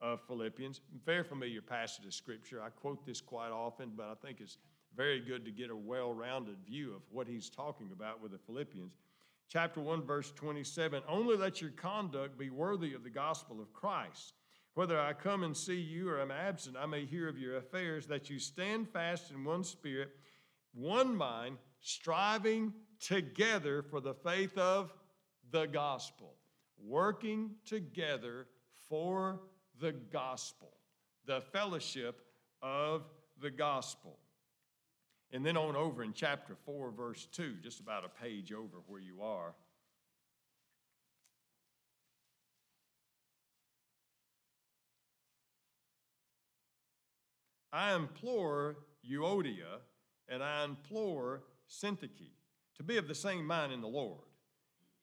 of 0.01 0.21
Philippians. 0.27 0.81
Very 1.05 1.25
familiar 1.25 1.63
passage 1.63 2.05
of 2.05 2.15
scripture. 2.15 2.63
I 2.63 2.69
quote 2.69 3.07
this 3.07 3.21
quite 3.21 3.51
often, 3.51 3.93
but 3.97 4.07
I 4.07 4.15
think 4.27 4.41
it's 4.41 4.59
very 4.95 5.21
good 5.21 5.45
to 5.45 5.51
get 5.51 5.71
a 5.71 5.77
well 5.77 6.13
rounded 6.13 6.57
view 6.67 6.95
of 6.95 7.03
what 7.11 7.27
he's 7.27 7.51
talking 7.51 7.91
about 7.93 8.23
with 8.23 8.33
the 8.33 8.39
Philippians. 8.39 8.93
Chapter 9.49 9.81
1, 9.81 10.03
verse 10.03 10.33
27 10.33 11.03
Only 11.09 11.37
let 11.37 11.61
your 11.61 11.71
conduct 11.71 12.39
be 12.39 12.51
worthy 12.51 12.95
of 12.95 13.05
the 13.05 13.11
gospel 13.11 13.61
of 13.61 13.73
Christ. 13.73 14.35
Whether 14.75 15.01
I 15.01 15.15
come 15.15 15.43
and 15.43 15.57
see 15.57 15.81
you 15.81 16.11
or 16.11 16.21
I'm 16.21 16.31
absent, 16.31 16.77
I 16.79 16.85
may 16.85 17.07
hear 17.07 17.29
of 17.29 17.39
your 17.39 17.57
affairs, 17.57 18.07
that 18.09 18.29
you 18.29 18.39
stand 18.39 18.91
fast 18.91 19.31
in 19.31 19.43
one 19.43 19.65
spirit, 19.65 20.11
one 20.77 21.17
mind, 21.17 21.57
striving 21.81 22.73
together 23.01 23.83
for 23.83 24.01
the 24.01 24.15
faith 24.15 24.57
of 24.59 24.93
the 25.51 25.67
gospel, 25.67 26.35
working 26.79 27.51
together 27.65 28.47
for 28.89 29.41
the 29.81 29.93
gospel, 29.93 30.77
the 31.25 31.41
fellowship 31.41 32.21
of 32.63 33.05
the 33.41 33.51
gospel. 33.51 34.19
And 35.33 35.45
then 35.45 35.57
on 35.57 35.77
over 35.77 36.03
in 36.03 36.13
chapter 36.13 36.55
4, 36.67 36.93
verse 36.93 37.27
2, 37.33 37.55
just 37.63 37.81
about 37.81 38.05
a 38.05 38.23
page 38.23 38.53
over 38.53 38.79
where 38.87 39.01
you 39.01 39.23
are. 39.23 39.55
I 47.73 47.95
implore 47.95 48.77
Euodia 49.09 49.81
and 50.29 50.43
I 50.43 50.65
implore 50.65 51.43
Syntyche 51.71 52.33
to 52.77 52.83
be 52.83 52.97
of 52.97 53.09
the 53.09 53.15
same 53.15 53.47
mind 53.47 53.73
in 53.73 53.81
the 53.81 53.89
Lord. 53.89 54.25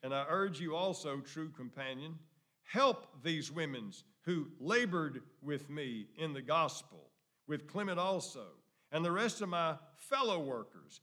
And 0.04 0.14
I 0.14 0.26
urge 0.30 0.60
you 0.60 0.76
also, 0.76 1.20
true 1.20 1.50
companion, 1.50 2.16
help 2.64 3.08
these 3.24 3.52
women 3.52 3.92
who 4.26 4.48
labored 4.60 5.22
with 5.42 5.70
me 5.70 6.08
in 6.18 6.34
the 6.34 6.42
gospel, 6.42 7.10
with 7.48 7.68
Clement 7.68 8.00
also, 8.00 8.48
and 8.92 9.04
the 9.04 9.12
rest 9.12 9.42
of 9.42 9.50
my 9.50 9.76
fellow 9.96 10.40
workers 10.40 11.02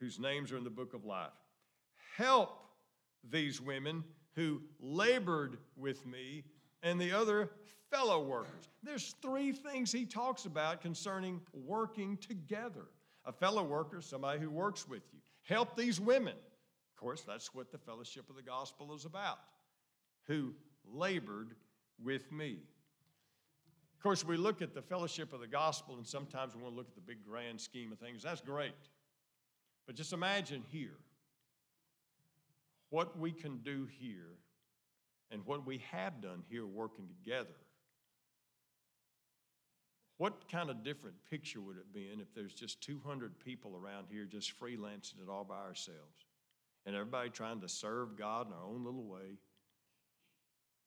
whose 0.00 0.18
names 0.18 0.50
are 0.50 0.56
in 0.56 0.64
the 0.64 0.70
book 0.70 0.94
of 0.94 1.04
life. 1.04 1.30
Help 2.16 2.58
these 3.30 3.60
women 3.60 4.02
who 4.34 4.60
labored 4.80 5.58
with 5.76 6.04
me 6.06 6.44
and 6.82 7.00
the 7.00 7.12
other 7.12 7.50
fellow 7.90 8.22
workers. 8.22 8.68
There's 8.82 9.14
three 9.22 9.52
things 9.52 9.92
he 9.92 10.06
talks 10.06 10.46
about 10.46 10.80
concerning 10.80 11.40
working 11.52 12.16
together. 12.16 12.86
A 13.24 13.32
fellow 13.32 13.62
worker, 13.62 14.00
somebody 14.00 14.40
who 14.40 14.50
works 14.50 14.88
with 14.88 15.02
you. 15.12 15.20
Help 15.42 15.76
these 15.76 16.00
women. 16.00 16.34
Of 16.34 16.96
course, 16.96 17.22
that's 17.22 17.54
what 17.54 17.70
the 17.70 17.78
fellowship 17.78 18.28
of 18.30 18.36
the 18.36 18.42
gospel 18.42 18.94
is 18.94 19.04
about. 19.04 19.38
Who 20.26 20.54
labored 20.92 21.54
with 22.02 22.30
me. 22.32 22.58
Of 23.96 24.02
course, 24.02 24.24
we 24.24 24.36
look 24.36 24.62
at 24.62 24.74
the 24.74 24.82
fellowship 24.82 25.32
of 25.32 25.40
the 25.40 25.46
gospel, 25.46 25.96
and 25.96 26.06
sometimes 26.06 26.56
we 26.56 26.62
want 26.62 26.74
to 26.74 26.76
look 26.76 26.88
at 26.88 26.94
the 26.96 27.00
big 27.00 27.24
grand 27.24 27.60
scheme 27.60 27.92
of 27.92 27.98
things. 27.98 28.22
That's 28.22 28.40
great. 28.40 28.72
But 29.86 29.94
just 29.94 30.12
imagine 30.12 30.64
here 30.68 30.96
what 32.90 33.18
we 33.18 33.32
can 33.32 33.58
do 33.58 33.88
here 33.98 34.36
and 35.30 35.46
what 35.46 35.64
we 35.64 35.80
have 35.90 36.20
done 36.20 36.42
here 36.48 36.66
working 36.66 37.08
together. 37.08 37.48
What 40.18 40.50
kind 40.50 40.70
of 40.70 40.84
different 40.84 41.16
picture 41.30 41.60
would 41.60 41.76
it 41.76 41.92
be 41.92 42.10
in 42.12 42.20
if 42.20 42.32
there's 42.34 42.52
just 42.52 42.80
200 42.82 43.38
people 43.38 43.74
around 43.76 44.06
here 44.10 44.24
just 44.24 44.58
freelancing 44.58 45.22
it 45.22 45.28
all 45.28 45.44
by 45.44 45.56
ourselves 45.56 46.26
and 46.86 46.94
everybody 46.94 47.30
trying 47.30 47.60
to 47.60 47.68
serve 47.68 48.16
God 48.16 48.46
in 48.46 48.52
our 48.52 48.64
own 48.64 48.84
little 48.84 49.04
way? 49.04 49.38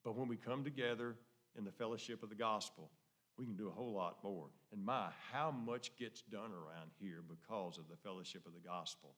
But 0.03 0.15
when 0.15 0.27
we 0.27 0.37
come 0.37 0.63
together 0.63 1.15
in 1.57 1.65
the 1.65 1.71
fellowship 1.71 2.23
of 2.23 2.29
the 2.29 2.35
gospel, 2.35 2.91
we 3.37 3.45
can 3.45 3.55
do 3.55 3.67
a 3.67 3.71
whole 3.71 3.91
lot 3.91 4.17
more. 4.23 4.47
And 4.71 4.85
my, 4.85 5.07
how 5.31 5.51
much 5.51 5.95
gets 5.97 6.21
done 6.21 6.51
around 6.51 6.91
here 6.99 7.21
because 7.27 7.77
of 7.77 7.89
the 7.89 7.97
fellowship 7.97 8.45
of 8.45 8.53
the 8.53 8.65
gospel? 8.65 9.15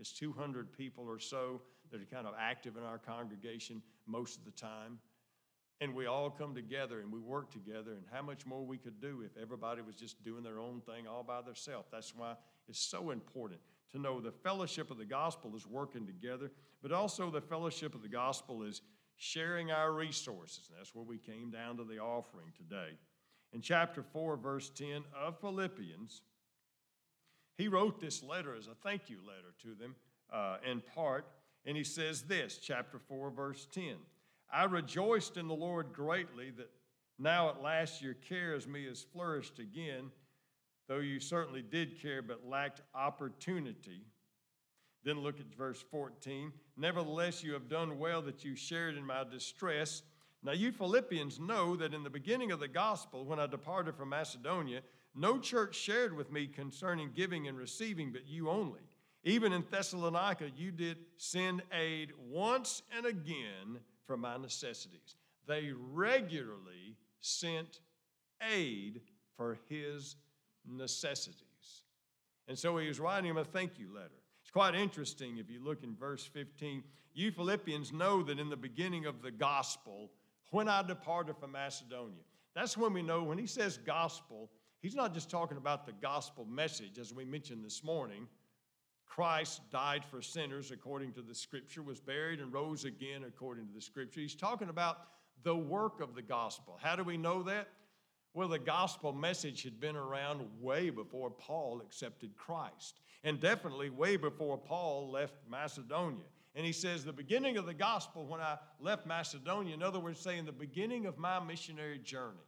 It's 0.00 0.12
200 0.12 0.72
people 0.72 1.04
or 1.08 1.18
so 1.18 1.60
that 1.90 2.00
are 2.00 2.06
kind 2.06 2.26
of 2.26 2.34
active 2.38 2.76
in 2.76 2.82
our 2.82 2.98
congregation 2.98 3.82
most 4.06 4.38
of 4.38 4.44
the 4.44 4.50
time. 4.50 4.98
And 5.80 5.94
we 5.94 6.06
all 6.06 6.28
come 6.28 6.54
together 6.54 7.00
and 7.00 7.10
we 7.10 7.20
work 7.20 7.50
together, 7.50 7.92
and 7.92 8.04
how 8.12 8.20
much 8.20 8.44
more 8.44 8.64
we 8.64 8.76
could 8.76 9.00
do 9.00 9.22
if 9.24 9.40
everybody 9.40 9.80
was 9.80 9.94
just 9.94 10.22
doing 10.22 10.42
their 10.42 10.60
own 10.60 10.82
thing 10.82 11.06
all 11.06 11.22
by 11.22 11.40
themselves. 11.40 11.88
That's 11.90 12.14
why 12.14 12.34
it's 12.68 12.80
so 12.80 13.10
important 13.10 13.60
to 13.92 13.98
know 13.98 14.20
the 14.20 14.30
fellowship 14.30 14.90
of 14.90 14.98
the 14.98 15.04
gospel 15.04 15.56
is 15.56 15.66
working 15.66 16.06
together, 16.06 16.50
but 16.82 16.92
also 16.92 17.30
the 17.30 17.40
fellowship 17.40 17.94
of 17.94 18.02
the 18.02 18.08
gospel 18.08 18.62
is 18.62 18.82
sharing 19.16 19.70
our 19.70 19.92
resources. 19.92 20.68
And 20.68 20.78
that's 20.78 20.94
where 20.94 21.04
we 21.04 21.18
came 21.18 21.50
down 21.50 21.76
to 21.78 21.84
the 21.84 21.98
offering 21.98 22.52
today. 22.56 22.96
In 23.52 23.60
chapter 23.60 24.02
4, 24.02 24.36
verse 24.36 24.70
10 24.70 25.02
of 25.18 25.40
Philippians, 25.40 26.22
he 27.56 27.68
wrote 27.68 28.00
this 28.00 28.22
letter 28.22 28.54
as 28.54 28.68
a 28.68 28.74
thank 28.82 29.10
you 29.10 29.18
letter 29.26 29.54
to 29.62 29.74
them 29.74 29.94
uh, 30.32 30.58
in 30.68 30.82
part, 30.94 31.26
and 31.66 31.76
he 31.76 31.84
says 31.84 32.22
this, 32.22 32.58
chapter 32.58 32.98
4, 32.98 33.30
verse 33.30 33.66
10 33.72 33.96
I 34.52 34.64
rejoiced 34.64 35.36
in 35.36 35.48
the 35.48 35.54
Lord 35.54 35.92
greatly 35.92 36.50
that 36.52 36.70
now 37.18 37.50
at 37.50 37.62
last 37.62 38.02
your 38.02 38.14
care 38.14 38.54
as 38.54 38.66
me 38.66 38.86
has 38.86 39.02
flourished 39.02 39.58
again, 39.58 40.10
though 40.88 40.98
you 40.98 41.20
certainly 41.20 41.62
did 41.62 42.00
care 42.00 42.22
but 42.22 42.46
lacked 42.46 42.80
opportunity. 42.94 44.06
Then 45.04 45.20
look 45.20 45.40
at 45.40 45.54
verse 45.56 45.82
14. 45.90 46.52
Nevertheless, 46.76 47.42
you 47.42 47.52
have 47.52 47.68
done 47.68 47.98
well 47.98 48.22
that 48.22 48.44
you 48.44 48.56
shared 48.56 48.96
in 48.96 49.06
my 49.06 49.24
distress. 49.24 50.02
Now, 50.42 50.52
you 50.52 50.72
Philippians 50.72 51.38
know 51.38 51.76
that 51.76 51.94
in 51.94 52.02
the 52.02 52.10
beginning 52.10 52.52
of 52.52 52.60
the 52.60 52.68
gospel, 52.68 53.24
when 53.24 53.38
I 53.38 53.46
departed 53.46 53.94
from 53.94 54.08
Macedonia, 54.08 54.80
no 55.14 55.38
church 55.38 55.74
shared 55.74 56.16
with 56.16 56.32
me 56.32 56.46
concerning 56.46 57.10
giving 57.14 57.48
and 57.48 57.58
receiving, 57.58 58.12
but 58.12 58.26
you 58.26 58.48
only. 58.48 58.80
Even 59.22 59.52
in 59.52 59.64
Thessalonica, 59.70 60.50
you 60.56 60.70
did 60.70 60.98
send 61.18 61.62
aid 61.72 62.12
once 62.18 62.82
and 62.96 63.04
again 63.04 63.80
for 64.10 64.16
my 64.16 64.36
necessities. 64.36 65.14
They 65.46 65.70
regularly 65.72 66.96
sent 67.20 67.78
aid 68.42 69.02
for 69.36 69.56
his 69.68 70.16
necessities. 70.68 71.84
And 72.48 72.58
so 72.58 72.76
he 72.78 72.88
was 72.88 72.98
writing 72.98 73.30
him 73.30 73.36
a 73.36 73.44
thank 73.44 73.78
you 73.78 73.94
letter. 73.94 74.20
It's 74.42 74.50
quite 74.50 74.74
interesting 74.74 75.38
if 75.38 75.48
you 75.48 75.62
look 75.62 75.84
in 75.84 75.94
verse 75.94 76.24
15. 76.24 76.82
You 77.14 77.30
Philippians 77.30 77.92
know 77.92 78.20
that 78.24 78.40
in 78.40 78.50
the 78.50 78.56
beginning 78.56 79.06
of 79.06 79.22
the 79.22 79.30
gospel, 79.30 80.10
when 80.50 80.68
I 80.68 80.82
departed 80.82 81.36
from 81.36 81.52
Macedonia, 81.52 82.24
that's 82.52 82.76
when 82.76 82.92
we 82.92 83.02
know 83.02 83.22
when 83.22 83.38
he 83.38 83.46
says 83.46 83.78
gospel, 83.78 84.50
he's 84.80 84.96
not 84.96 85.14
just 85.14 85.30
talking 85.30 85.56
about 85.56 85.86
the 85.86 85.92
gospel 85.92 86.44
message, 86.46 86.98
as 86.98 87.14
we 87.14 87.24
mentioned 87.24 87.64
this 87.64 87.84
morning. 87.84 88.26
Christ 89.10 89.60
died 89.72 90.04
for 90.04 90.22
sinners 90.22 90.70
according 90.70 91.12
to 91.14 91.20
the 91.20 91.34
scripture, 91.34 91.82
was 91.82 91.98
buried 91.98 92.38
and 92.38 92.52
rose 92.52 92.84
again 92.84 93.24
according 93.26 93.66
to 93.66 93.74
the 93.74 93.80
scripture. 93.80 94.20
He's 94.20 94.36
talking 94.36 94.68
about 94.68 94.98
the 95.42 95.54
work 95.54 96.00
of 96.00 96.14
the 96.14 96.22
gospel. 96.22 96.78
How 96.80 96.94
do 96.94 97.02
we 97.02 97.16
know 97.16 97.42
that? 97.42 97.68
Well, 98.34 98.46
the 98.46 98.60
gospel 98.60 99.12
message 99.12 99.64
had 99.64 99.80
been 99.80 99.96
around 99.96 100.42
way 100.60 100.90
before 100.90 101.28
Paul 101.28 101.82
accepted 101.84 102.36
Christ, 102.36 103.00
and 103.24 103.40
definitely 103.40 103.90
way 103.90 104.16
before 104.16 104.56
Paul 104.56 105.10
left 105.10 105.34
Macedonia. 105.50 106.24
And 106.54 106.64
he 106.64 106.72
says, 106.72 107.04
the 107.04 107.12
beginning 107.12 107.56
of 107.56 107.66
the 107.66 107.74
gospel 107.74 108.24
when 108.26 108.40
I 108.40 108.58
left 108.78 109.06
Macedonia, 109.06 109.74
in 109.74 109.82
other 109.82 109.98
words, 109.98 110.20
saying 110.20 110.44
the 110.44 110.52
beginning 110.52 111.06
of 111.06 111.18
my 111.18 111.40
missionary 111.40 111.98
journey. 111.98 112.46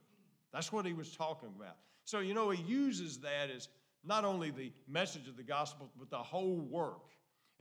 That's 0.52 0.72
what 0.72 0.86
he 0.86 0.92
was 0.92 1.16
talking 1.16 1.52
about. 1.56 1.76
So, 2.04 2.20
you 2.20 2.34
know, 2.34 2.50
he 2.50 2.62
uses 2.62 3.18
that 3.18 3.50
as 3.50 3.68
not 4.04 4.24
only 4.24 4.50
the 4.50 4.72
message 4.88 5.28
of 5.28 5.36
the 5.36 5.42
gospel, 5.42 5.90
but 5.98 6.10
the 6.10 6.16
whole 6.16 6.56
work. 6.56 7.10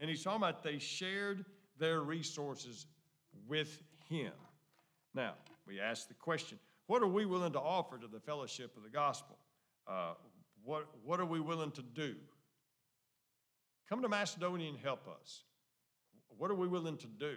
And 0.00 0.10
he's 0.10 0.22
talking 0.22 0.38
about 0.38 0.62
they 0.62 0.78
shared 0.78 1.44
their 1.78 2.00
resources 2.00 2.86
with 3.46 3.82
him. 4.08 4.32
Now, 5.14 5.34
we 5.66 5.80
ask 5.80 6.08
the 6.08 6.14
question 6.14 6.58
what 6.86 7.02
are 7.02 7.08
we 7.08 7.24
willing 7.24 7.52
to 7.52 7.60
offer 7.60 7.96
to 7.98 8.08
the 8.08 8.20
fellowship 8.20 8.76
of 8.76 8.82
the 8.82 8.90
gospel? 8.90 9.38
Uh, 9.86 10.14
what, 10.64 10.86
what 11.04 11.20
are 11.20 11.24
we 11.26 11.40
willing 11.40 11.70
to 11.72 11.82
do? 11.82 12.14
Come 13.88 14.02
to 14.02 14.08
Macedonia 14.08 14.68
and 14.68 14.78
help 14.78 15.08
us. 15.08 15.44
What 16.38 16.50
are 16.50 16.54
we 16.54 16.66
willing 16.66 16.96
to 16.98 17.06
do? 17.06 17.36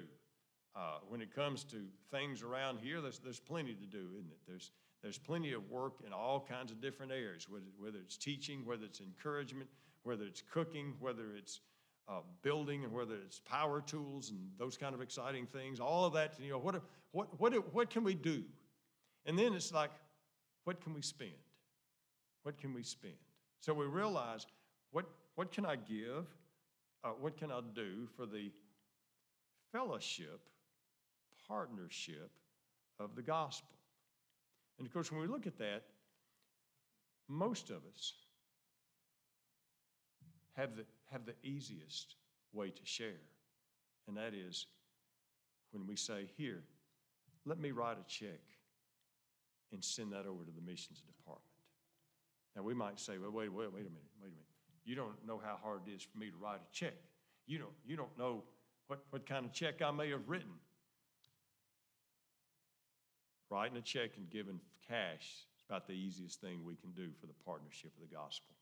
Uh, 0.76 0.98
when 1.08 1.22
it 1.22 1.34
comes 1.34 1.64
to 1.64 1.86
things 2.12 2.42
around 2.44 2.80
here, 2.80 3.02
there's, 3.02 3.20
there's 3.20 3.40
plenty 3.40 3.74
to 3.74 3.86
do, 3.86 4.10
isn't 4.18 4.32
it? 4.32 4.40
There's, 4.48 4.72
there's 5.06 5.20
plenty 5.20 5.54
of 5.54 5.70
work 5.70 5.94
in 6.04 6.12
all 6.12 6.44
kinds 6.50 6.72
of 6.72 6.82
different 6.82 7.12
areas, 7.12 7.46
whether, 7.48 8.00
it's 8.04 8.18
teaching, 8.18 8.66
whether 8.66 8.86
it's 8.86 9.02
encouragement, 9.02 9.70
whether 10.02 10.24
it's 10.24 10.42
cooking, 10.42 10.96
whether 11.00 11.36
it's 11.38 11.62
uh, 12.10 12.22
building, 12.42 12.84
and 12.84 12.92
whether 12.92 13.14
it's 13.24 13.40
power 13.40 13.82
tools 13.82 14.32
and 14.32 14.40
those 14.58 14.78
kind 14.78 14.96
of 14.96 15.02
exciting 15.02 15.46
things. 15.46 15.80
All 15.80 16.06
of 16.06 16.14
that, 16.14 16.34
you 16.40 16.50
know, 16.50 16.58
what, 16.58 16.82
what, 17.12 17.40
what, 17.40 17.54
what 17.72 17.92
can 17.92 18.04
we 18.04 18.16
do? 18.16 18.46
And 19.28 19.38
then 19.38 19.54
it's 19.54 19.72
like, 19.72 19.92
what 20.64 20.82
can 20.82 20.92
we 20.92 21.04
spend? 21.04 21.34
What 22.42 22.58
can 22.58 22.74
we 22.74 22.82
spend? 22.82 23.14
So 23.60 23.76
we 23.76 23.86
realize 23.86 24.48
what, 24.90 25.06
what 25.36 25.52
can 25.52 25.68
I 25.68 25.76
give? 25.76 26.26
Uh, 27.04 27.10
what 27.10 27.38
can 27.38 27.52
I 27.52 27.60
do 27.76 28.08
for 28.18 28.26
the 28.26 28.52
fellowship, 29.72 30.50
partnership 31.48 32.32
of 33.00 33.16
the 33.16 33.22
gospel? 33.22 33.76
And 34.78 34.88
of 34.88 34.94
course, 34.94 35.12
when 35.12 35.22
we 35.22 35.28
look 35.28 35.48
at 35.48 35.58
that, 35.58 35.84
most 37.28 37.70
of 37.70 37.78
us 37.94 38.14
have 40.54 40.76
the, 40.76 40.86
have 41.12 41.26
the 41.26 41.36
easiest 41.44 42.16
way 42.54 42.70
to 42.70 42.86
share, 42.86 43.22
and 44.08 44.16
that 44.18 44.34
is 44.34 44.68
when 45.72 45.88
we 45.88 45.96
say, 45.96 46.30
Here, 46.38 46.64
let 47.46 47.60
me 47.60 47.72
write 47.72 47.98
a 48.00 48.08
check 48.08 48.42
and 49.72 49.84
send 49.84 50.12
that 50.14 50.26
over 50.26 50.44
to 50.44 50.52
the 50.52 50.62
missions 50.62 51.02
department. 51.02 51.42
Now, 52.56 52.64
we 52.64 52.74
might 52.74 53.00
say, 53.00 53.18
well, 53.18 53.32
wait, 53.32 53.52
wait, 53.52 53.72
wait 53.72 53.82
a 53.82 53.90
minute, 53.90 54.12
wait 54.22 54.28
a 54.28 54.32
minute. 54.32 54.46
You 54.86 54.96
don't 54.96 55.26
know 55.28 55.42
how 55.44 55.58
hard 55.62 55.82
it 55.86 55.92
is 55.92 56.04
for 56.04 56.18
me 56.18 56.28
to 56.28 56.38
write 56.38 56.60
a 56.62 56.72
check. 56.74 56.94
You 57.48 57.60
don't, 57.60 57.74
you 57.86 57.98
don't 57.98 58.18
know 58.18 58.44
what, 58.88 59.00
what 59.10 59.26
kind 59.28 59.46
of 59.46 59.52
check 59.52 59.82
I 59.82 59.92
may 59.92 60.10
have 60.12 60.28
written. 60.28 60.54
Writing 63.56 63.78
a 63.78 63.82
check 63.82 64.10
and 64.18 64.30
giving 64.30 64.60
cash 64.86 65.24
is 65.24 65.64
about 65.70 65.88
the 65.88 65.94
easiest 65.94 66.42
thing 66.42 66.66
we 66.66 66.76
can 66.76 66.92
do 66.92 67.08
for 67.22 67.26
the 67.26 67.46
partnership 67.46 67.94
of 67.96 68.02
the 68.02 68.14
gospel. 68.14 68.54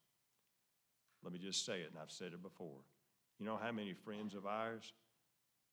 Let 1.24 1.34
me 1.34 1.40
just 1.40 1.66
say 1.66 1.80
it, 1.80 1.90
and 1.90 1.98
I've 2.00 2.12
said 2.12 2.28
it 2.28 2.44
before. 2.44 2.78
You 3.40 3.48
know 3.48 3.58
how 3.60 3.72
many 3.72 3.94
friends 3.94 4.36
of 4.36 4.46
ours 4.46 4.94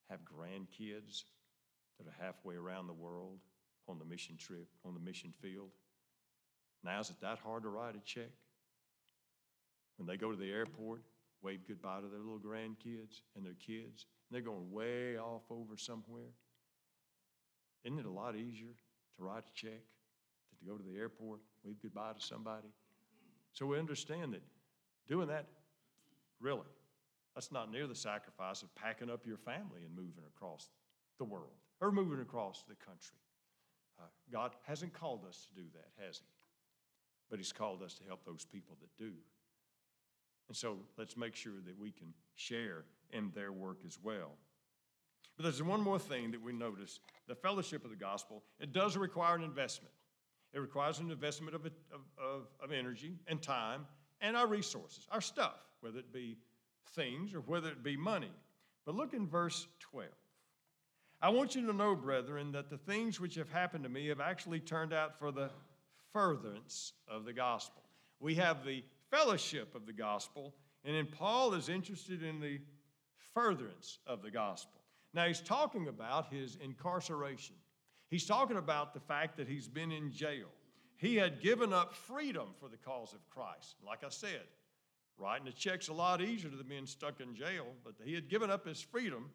have 0.09 0.21
grandkids 0.21 1.25
that 1.99 2.07
are 2.09 2.25
halfway 2.25 2.55
around 2.55 2.87
the 2.87 2.95
world 2.95 3.41
on 3.89 3.99
the 3.99 4.07
mission 4.07 4.39
trip, 4.39 4.69
on 4.87 4.95
the 4.95 5.01
mission 5.01 5.35
field? 5.43 5.73
Now, 6.83 6.99
is 6.99 7.11
it 7.11 7.21
that 7.21 7.41
hard 7.41 7.65
to 7.65 7.69
write 7.69 7.97
a 7.97 8.01
check? 8.07 8.33
When 9.99 10.07
they 10.07 10.17
go 10.17 10.31
to 10.31 10.39
the 10.39 10.51
airport, 10.51 11.03
wave 11.43 11.61
goodbye 11.69 12.01
to 12.01 12.09
their 12.09 12.21
little 12.21 12.39
grandkids 12.39 13.21
and 13.37 13.45
their 13.45 13.53
kids, 13.53 14.07
and 14.31 14.33
they're 14.33 14.41
going 14.41 14.71
way 14.71 15.19
off 15.19 15.43
over 15.51 15.77
somewhere. 15.77 16.33
Isn't 17.85 17.99
it 17.99 18.07
a 18.07 18.11
lot 18.11 18.35
easier 18.35 18.77
to 19.21 19.27
write 19.27 19.45
a 19.47 19.55
check 19.55 19.81
to 20.59 20.67
go 20.67 20.77
to 20.77 20.83
the 20.83 20.99
airport, 20.99 21.41
wave 21.65 21.77
goodbye 21.83 22.13
to 22.19 22.25
somebody? 22.25 22.69
So 23.53 23.67
we 23.67 23.79
understand 23.79 24.33
that 24.35 24.43
doing 25.09 25.29
that, 25.29 25.47
really, 26.41 26.69
that's 27.35 27.53
not 27.53 27.71
near 27.71 27.87
the 27.87 27.95
sacrifice 27.95 28.63
of 28.63 28.75
packing 28.75 29.11
up 29.11 29.27
your 29.27 29.37
family 29.37 29.83
and 29.85 29.95
moving 29.95 30.25
across 30.35 30.69
the 31.19 31.25
world 31.25 31.53
or 31.81 31.93
moving 31.93 32.21
across 32.21 32.65
the 32.69 32.75
country. 32.75 33.17
Uh, 33.99 34.07
God 34.33 34.53
hasn't 34.67 34.93
called 34.93 35.25
us 35.29 35.47
to 35.49 35.63
do 35.63 35.69
that, 35.75 36.05
has 36.05 36.19
He? 36.19 36.25
But 37.29 37.39
He's 37.39 37.53
called 37.53 37.83
us 37.83 37.95
to 37.95 38.05
help 38.05 38.25
those 38.25 38.45
people 38.45 38.77
that 38.81 38.91
do. 39.03 39.13
And 40.49 40.57
so 40.57 40.79
let's 40.97 41.17
make 41.17 41.37
sure 41.37 41.61
that 41.65 41.79
we 41.79 41.93
can 41.93 42.13
share 42.35 42.85
in 43.13 43.31
their 43.35 43.53
work 43.53 43.79
as 43.87 43.99
well. 44.03 44.33
But 45.37 45.45
there's 45.45 45.63
one 45.63 45.81
more 45.81 45.99
thing 45.99 46.31
that 46.33 46.43
we 46.43 46.53
notice 46.53 47.01
the 47.27 47.35
fellowship 47.35 47.85
of 47.85 47.91
the 47.91 47.97
gospel, 47.97 48.43
it 48.59 48.73
does 48.73 48.97
require 48.97 49.37
an 49.37 49.43
investment. 49.43 49.95
It 50.53 50.59
requires 50.59 50.99
an 50.99 51.11
investment 51.11 51.55
of, 51.55 51.65
of, 51.65 52.47
of 52.61 52.73
energy 52.73 53.15
and 53.29 53.41
time 53.41 53.87
and 54.21 54.37
our 54.37 54.47
resources, 54.47 55.07
our 55.11 55.21
stuff, 55.21 55.61
whether 55.81 55.99
it 56.01 56.13
be 56.13 56.37
things 56.95 57.35
or 57.35 57.41
whether 57.41 57.69
it 57.69 57.83
be 57.83 57.97
money. 57.97 58.33
But 58.85 58.97
look 58.97 59.15
in 59.15 59.27
verse 59.27 59.67
12. 59.79 60.09
I 61.23 61.29
want 61.29 61.55
you 61.55 61.67
to 61.67 61.73
know, 61.73 61.95
brethren, 61.95 62.53
that 62.53 62.71
the 62.71 62.79
things 62.79 63.21
which 63.21 63.35
have 63.35 63.51
happened 63.51 63.85
to 63.85 63.91
me 63.91 64.09
have 64.09 64.21
actually 64.21 64.61
turned 64.61 64.93
out 64.93 65.19
for 65.19 65.31
the 65.31 65.51
furtherance 66.13 66.95
of 67.09 67.25
the 67.25 67.33
gospel. 67.33 67.83
We 68.21 68.35
have 68.37 68.65
the 68.65 68.83
fellowship 69.11 69.75
of 69.75 69.87
the 69.87 69.93
gospel, 69.93 70.55
and 70.85 70.97
then 70.97 71.07
Paul 71.07 71.55
is 71.55 71.69
interested 71.69 72.23
in 72.23 72.41
the 72.41 72.61
furtherance 73.35 73.99
of 74.07 74.23
the 74.23 74.31
gospel. 74.31 74.80
Now, 75.13 75.27
he's 75.27 75.41
talking 75.41 75.89
about 75.89 76.33
his 76.33 76.57
incarceration. 76.63 77.57
He's 78.11 78.27
talking 78.27 78.57
about 78.57 78.95
the 78.95 79.01
fact 79.01 79.37
that 79.37 79.49
he's 79.49 79.69
been 79.69 79.93
in 79.93 80.13
jail. 80.13 80.49
He 80.97 81.17
had 81.17 81.41
given 81.41 81.73
up 81.73 81.95
freedom 81.95 82.49
for 82.59 82.69
the 82.69 82.77
cause 82.77 83.13
of 83.13 83.29
Christ. 83.31 83.77
Like 83.87 84.05
I 84.05 84.11
said, 84.11 84.43
writing 85.17 85.47
the 85.47 85.53
check's 85.53 85.89
a 85.89 85.93
lot 85.93 86.21
easier 86.21 86.51
than 86.51 86.67
being 86.69 86.87
stuck 86.87 87.21
in 87.21 87.35
jail, 87.35 87.67
but 87.85 87.95
he 88.05 88.15
had 88.15 88.29
given 88.29 88.51
up 88.51 88.67
his 88.67 88.81
freedom 88.81 89.31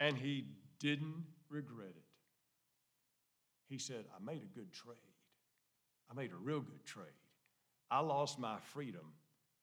and 0.00 0.16
he 0.16 0.46
didn't 0.80 1.24
regret 1.48 1.90
it. 1.90 2.02
He 3.68 3.78
said, 3.78 4.04
I 4.14 4.24
made 4.24 4.42
a 4.42 4.58
good 4.58 4.72
trade. 4.72 4.96
I 6.10 6.14
made 6.14 6.32
a 6.32 6.36
real 6.36 6.60
good 6.60 6.84
trade. 6.84 7.06
I 7.90 8.00
lost 8.00 8.38
my 8.38 8.56
freedom, 8.72 9.12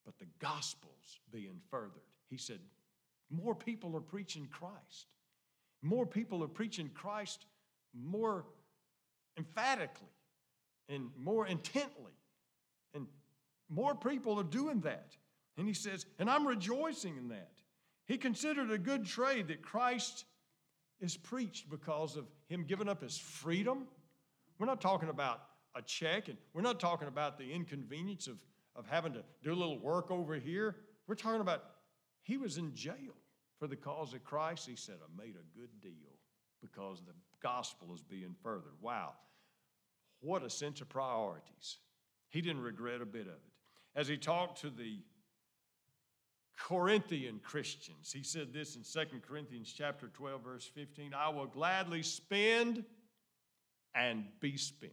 but 0.05 0.17
the 0.19 0.27
gospel's 0.39 1.19
being 1.31 1.59
furthered. 1.69 2.01
He 2.29 2.37
said, 2.37 2.59
More 3.29 3.55
people 3.55 3.95
are 3.95 4.01
preaching 4.01 4.47
Christ. 4.51 5.07
More 5.81 6.05
people 6.05 6.43
are 6.43 6.47
preaching 6.47 6.89
Christ 6.93 7.45
more 7.93 8.45
emphatically 9.37 10.07
and 10.89 11.09
more 11.17 11.47
intently. 11.47 12.13
And 12.93 13.07
more 13.69 13.95
people 13.95 14.39
are 14.39 14.43
doing 14.43 14.81
that. 14.81 15.15
And 15.57 15.67
he 15.67 15.73
says, 15.73 16.05
and 16.19 16.29
I'm 16.29 16.47
rejoicing 16.47 17.17
in 17.17 17.29
that. 17.29 17.51
He 18.05 18.17
considered 18.17 18.71
a 18.71 18.77
good 18.77 19.05
trade 19.05 19.47
that 19.47 19.61
Christ 19.61 20.25
is 20.99 21.17
preached 21.17 21.69
because 21.69 22.15
of 22.15 22.25
him 22.47 22.65
giving 22.67 22.87
up 22.87 23.01
his 23.01 23.17
freedom. 23.17 23.87
We're 24.59 24.67
not 24.67 24.81
talking 24.81 25.09
about 25.09 25.41
a 25.75 25.81
check, 25.81 26.29
and 26.29 26.37
we're 26.53 26.61
not 26.61 26.79
talking 26.79 27.07
about 27.07 27.37
the 27.37 27.51
inconvenience 27.51 28.27
of, 28.27 28.41
of 28.75 28.85
having 28.87 29.13
to 29.13 29.23
do 29.43 29.51
a 29.51 29.55
little 29.55 29.79
work 29.79 30.11
over 30.11 30.35
here. 30.35 30.77
We're 31.07 31.15
talking 31.15 31.41
about 31.41 31.63
he 32.21 32.37
was 32.37 32.57
in 32.57 32.73
jail 32.73 33.15
for 33.59 33.67
the 33.67 33.75
cause 33.75 34.13
of 34.13 34.23
Christ. 34.23 34.67
He 34.67 34.75
said, 34.75 34.95
I 35.01 35.21
made 35.21 35.35
a 35.35 35.57
good 35.57 35.69
deal 35.81 35.91
because 36.61 37.01
the 37.05 37.13
gospel 37.41 37.93
is 37.93 38.03
being 38.03 38.35
furthered. 38.43 38.73
Wow. 38.81 39.13
What 40.21 40.43
a 40.43 40.49
sense 40.49 40.81
of 40.81 40.89
priorities. 40.89 41.77
He 42.29 42.41
didn't 42.41 42.63
regret 42.63 43.01
a 43.01 43.05
bit 43.05 43.27
of 43.27 43.33
it. 43.33 43.53
As 43.95 44.07
he 44.07 44.17
talked 44.17 44.61
to 44.61 44.69
the 44.69 44.99
Corinthian 46.57 47.39
Christians, 47.43 48.11
he 48.11 48.23
said 48.23 48.53
this 48.53 48.75
in 48.75 48.81
2 48.83 49.19
Corinthians 49.27 49.73
chapter 49.75 50.07
12 50.07 50.43
verse 50.43 50.65
15, 50.73 51.13
I 51.13 51.29
will 51.29 51.45
gladly 51.45 52.01
spend 52.01 52.83
and 53.93 54.25
be 54.39 54.57
spent. 54.57 54.91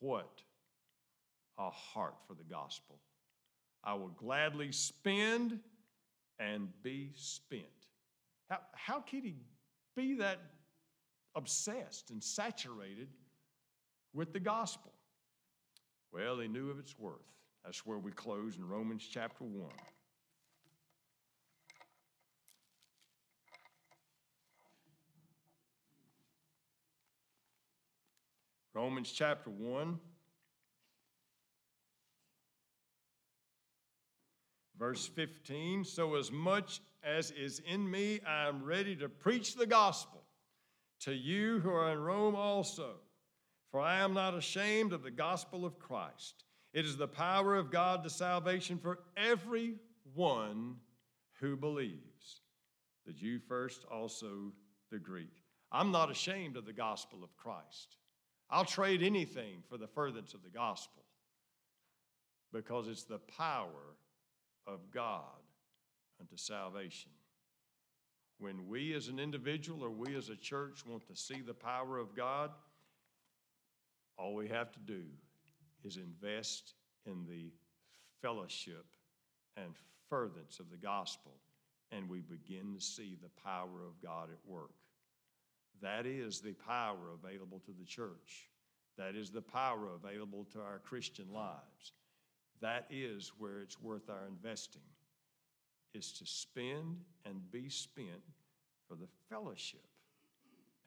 What 0.00 0.42
a 1.58 1.70
heart 1.70 2.16
for 2.26 2.34
the 2.34 2.44
gospel. 2.44 2.98
I 3.82 3.94
will 3.94 4.08
gladly 4.08 4.72
spend 4.72 5.60
and 6.38 6.68
be 6.82 7.12
spent. 7.14 7.64
How, 8.50 8.58
how 8.72 9.00
could 9.00 9.24
he 9.24 9.36
be 9.96 10.14
that 10.16 10.38
obsessed 11.34 12.10
and 12.10 12.22
saturated 12.22 13.08
with 14.12 14.32
the 14.32 14.40
gospel? 14.40 14.92
Well, 16.12 16.38
he 16.38 16.48
knew 16.48 16.70
of 16.70 16.78
its 16.78 16.98
worth. 16.98 17.20
That's 17.64 17.84
where 17.84 17.98
we 17.98 18.12
close 18.12 18.56
in 18.56 18.68
Romans 18.68 19.06
chapter 19.10 19.44
1. 19.44 19.70
Romans 28.76 29.10
chapter 29.10 29.48
1, 29.48 29.98
Verse 34.78 35.06
15 35.06 35.84
So 35.84 36.14
as 36.14 36.30
much 36.30 36.80
as 37.02 37.30
is 37.30 37.60
in 37.60 37.90
me, 37.90 38.20
I 38.26 38.48
am 38.48 38.64
ready 38.64 38.96
to 38.96 39.08
preach 39.08 39.54
the 39.54 39.66
gospel 39.66 40.22
to 41.00 41.12
you 41.12 41.60
who 41.60 41.70
are 41.70 41.92
in 41.92 42.00
Rome 42.00 42.34
also. 42.34 42.96
For 43.70 43.80
I 43.80 43.98
am 44.00 44.14
not 44.14 44.34
ashamed 44.34 44.92
of 44.92 45.02
the 45.02 45.10
gospel 45.10 45.64
of 45.64 45.78
Christ. 45.78 46.44
It 46.72 46.84
is 46.84 46.96
the 46.96 47.08
power 47.08 47.56
of 47.56 47.70
God 47.70 48.02
to 48.04 48.10
salvation 48.10 48.78
for 48.78 49.00
everyone 49.16 50.76
who 51.40 51.56
believes, 51.56 52.40
the 53.06 53.12
Jew 53.12 53.38
first, 53.38 53.84
also 53.90 54.52
the 54.90 54.98
Greek. 54.98 55.42
I'm 55.72 55.90
not 55.90 56.10
ashamed 56.10 56.56
of 56.56 56.64
the 56.64 56.72
gospel 56.72 57.24
of 57.24 57.36
Christ. 57.36 57.96
I'll 58.48 58.64
trade 58.64 59.02
anything 59.02 59.62
for 59.68 59.76
the 59.76 59.88
furtherance 59.88 60.32
of 60.32 60.42
the 60.42 60.50
gospel 60.50 61.02
because 62.52 62.88
it's 62.88 63.04
the 63.04 63.18
power 63.18 63.96
of 64.66 64.90
God 64.92 65.22
unto 66.20 66.36
salvation. 66.36 67.10
When 68.38 68.68
we 68.68 68.94
as 68.94 69.08
an 69.08 69.18
individual 69.18 69.82
or 69.82 69.90
we 69.90 70.14
as 70.14 70.28
a 70.28 70.36
church 70.36 70.84
want 70.86 71.06
to 71.08 71.16
see 71.16 71.40
the 71.40 71.54
power 71.54 71.98
of 71.98 72.14
God, 72.14 72.50
all 74.18 74.34
we 74.34 74.48
have 74.48 74.72
to 74.72 74.80
do 74.80 75.02
is 75.84 75.96
invest 75.96 76.74
in 77.06 77.24
the 77.28 77.52
fellowship 78.20 78.84
and 79.56 79.74
furtherance 80.08 80.60
of 80.60 80.70
the 80.70 80.76
gospel, 80.76 81.32
and 81.92 82.08
we 82.08 82.20
begin 82.20 82.74
to 82.74 82.80
see 82.80 83.16
the 83.22 83.42
power 83.42 83.84
of 83.86 84.00
God 84.02 84.28
at 84.30 84.50
work. 84.50 84.74
That 85.82 86.06
is 86.06 86.40
the 86.40 86.52
power 86.52 87.12
available 87.22 87.60
to 87.66 87.72
the 87.78 87.84
church. 87.84 88.50
That 88.96 89.14
is 89.14 89.30
the 89.30 89.42
power 89.42 89.90
available 89.94 90.46
to 90.52 90.60
our 90.60 90.78
Christian 90.78 91.26
lives. 91.32 91.92
That 92.60 92.86
is 92.90 93.32
where 93.38 93.60
it's 93.60 93.80
worth 93.80 94.08
our 94.08 94.26
investing, 94.28 94.82
is 95.94 96.12
to 96.12 96.26
spend 96.26 97.00
and 97.24 97.50
be 97.50 97.68
spent 97.68 98.22
for 98.88 98.94
the 98.94 99.08
fellowship 99.30 99.86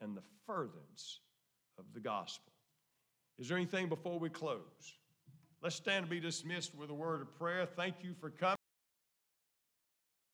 and 0.00 0.16
the 0.16 0.22
furtherance 0.46 1.20
of 1.78 1.84
the 1.94 2.00
gospel. 2.00 2.52
Is 3.38 3.48
there 3.48 3.56
anything 3.56 3.88
before 3.88 4.18
we 4.18 4.28
close? 4.28 4.60
Let's 5.62 5.76
stand 5.76 6.04
and 6.04 6.10
be 6.10 6.20
dismissed 6.20 6.74
with 6.74 6.90
a 6.90 6.94
word 6.94 7.22
of 7.22 7.34
prayer. 7.38 7.66
Thank 7.66 7.96
you 8.02 8.14
for 8.20 8.30
coming. 8.30 8.59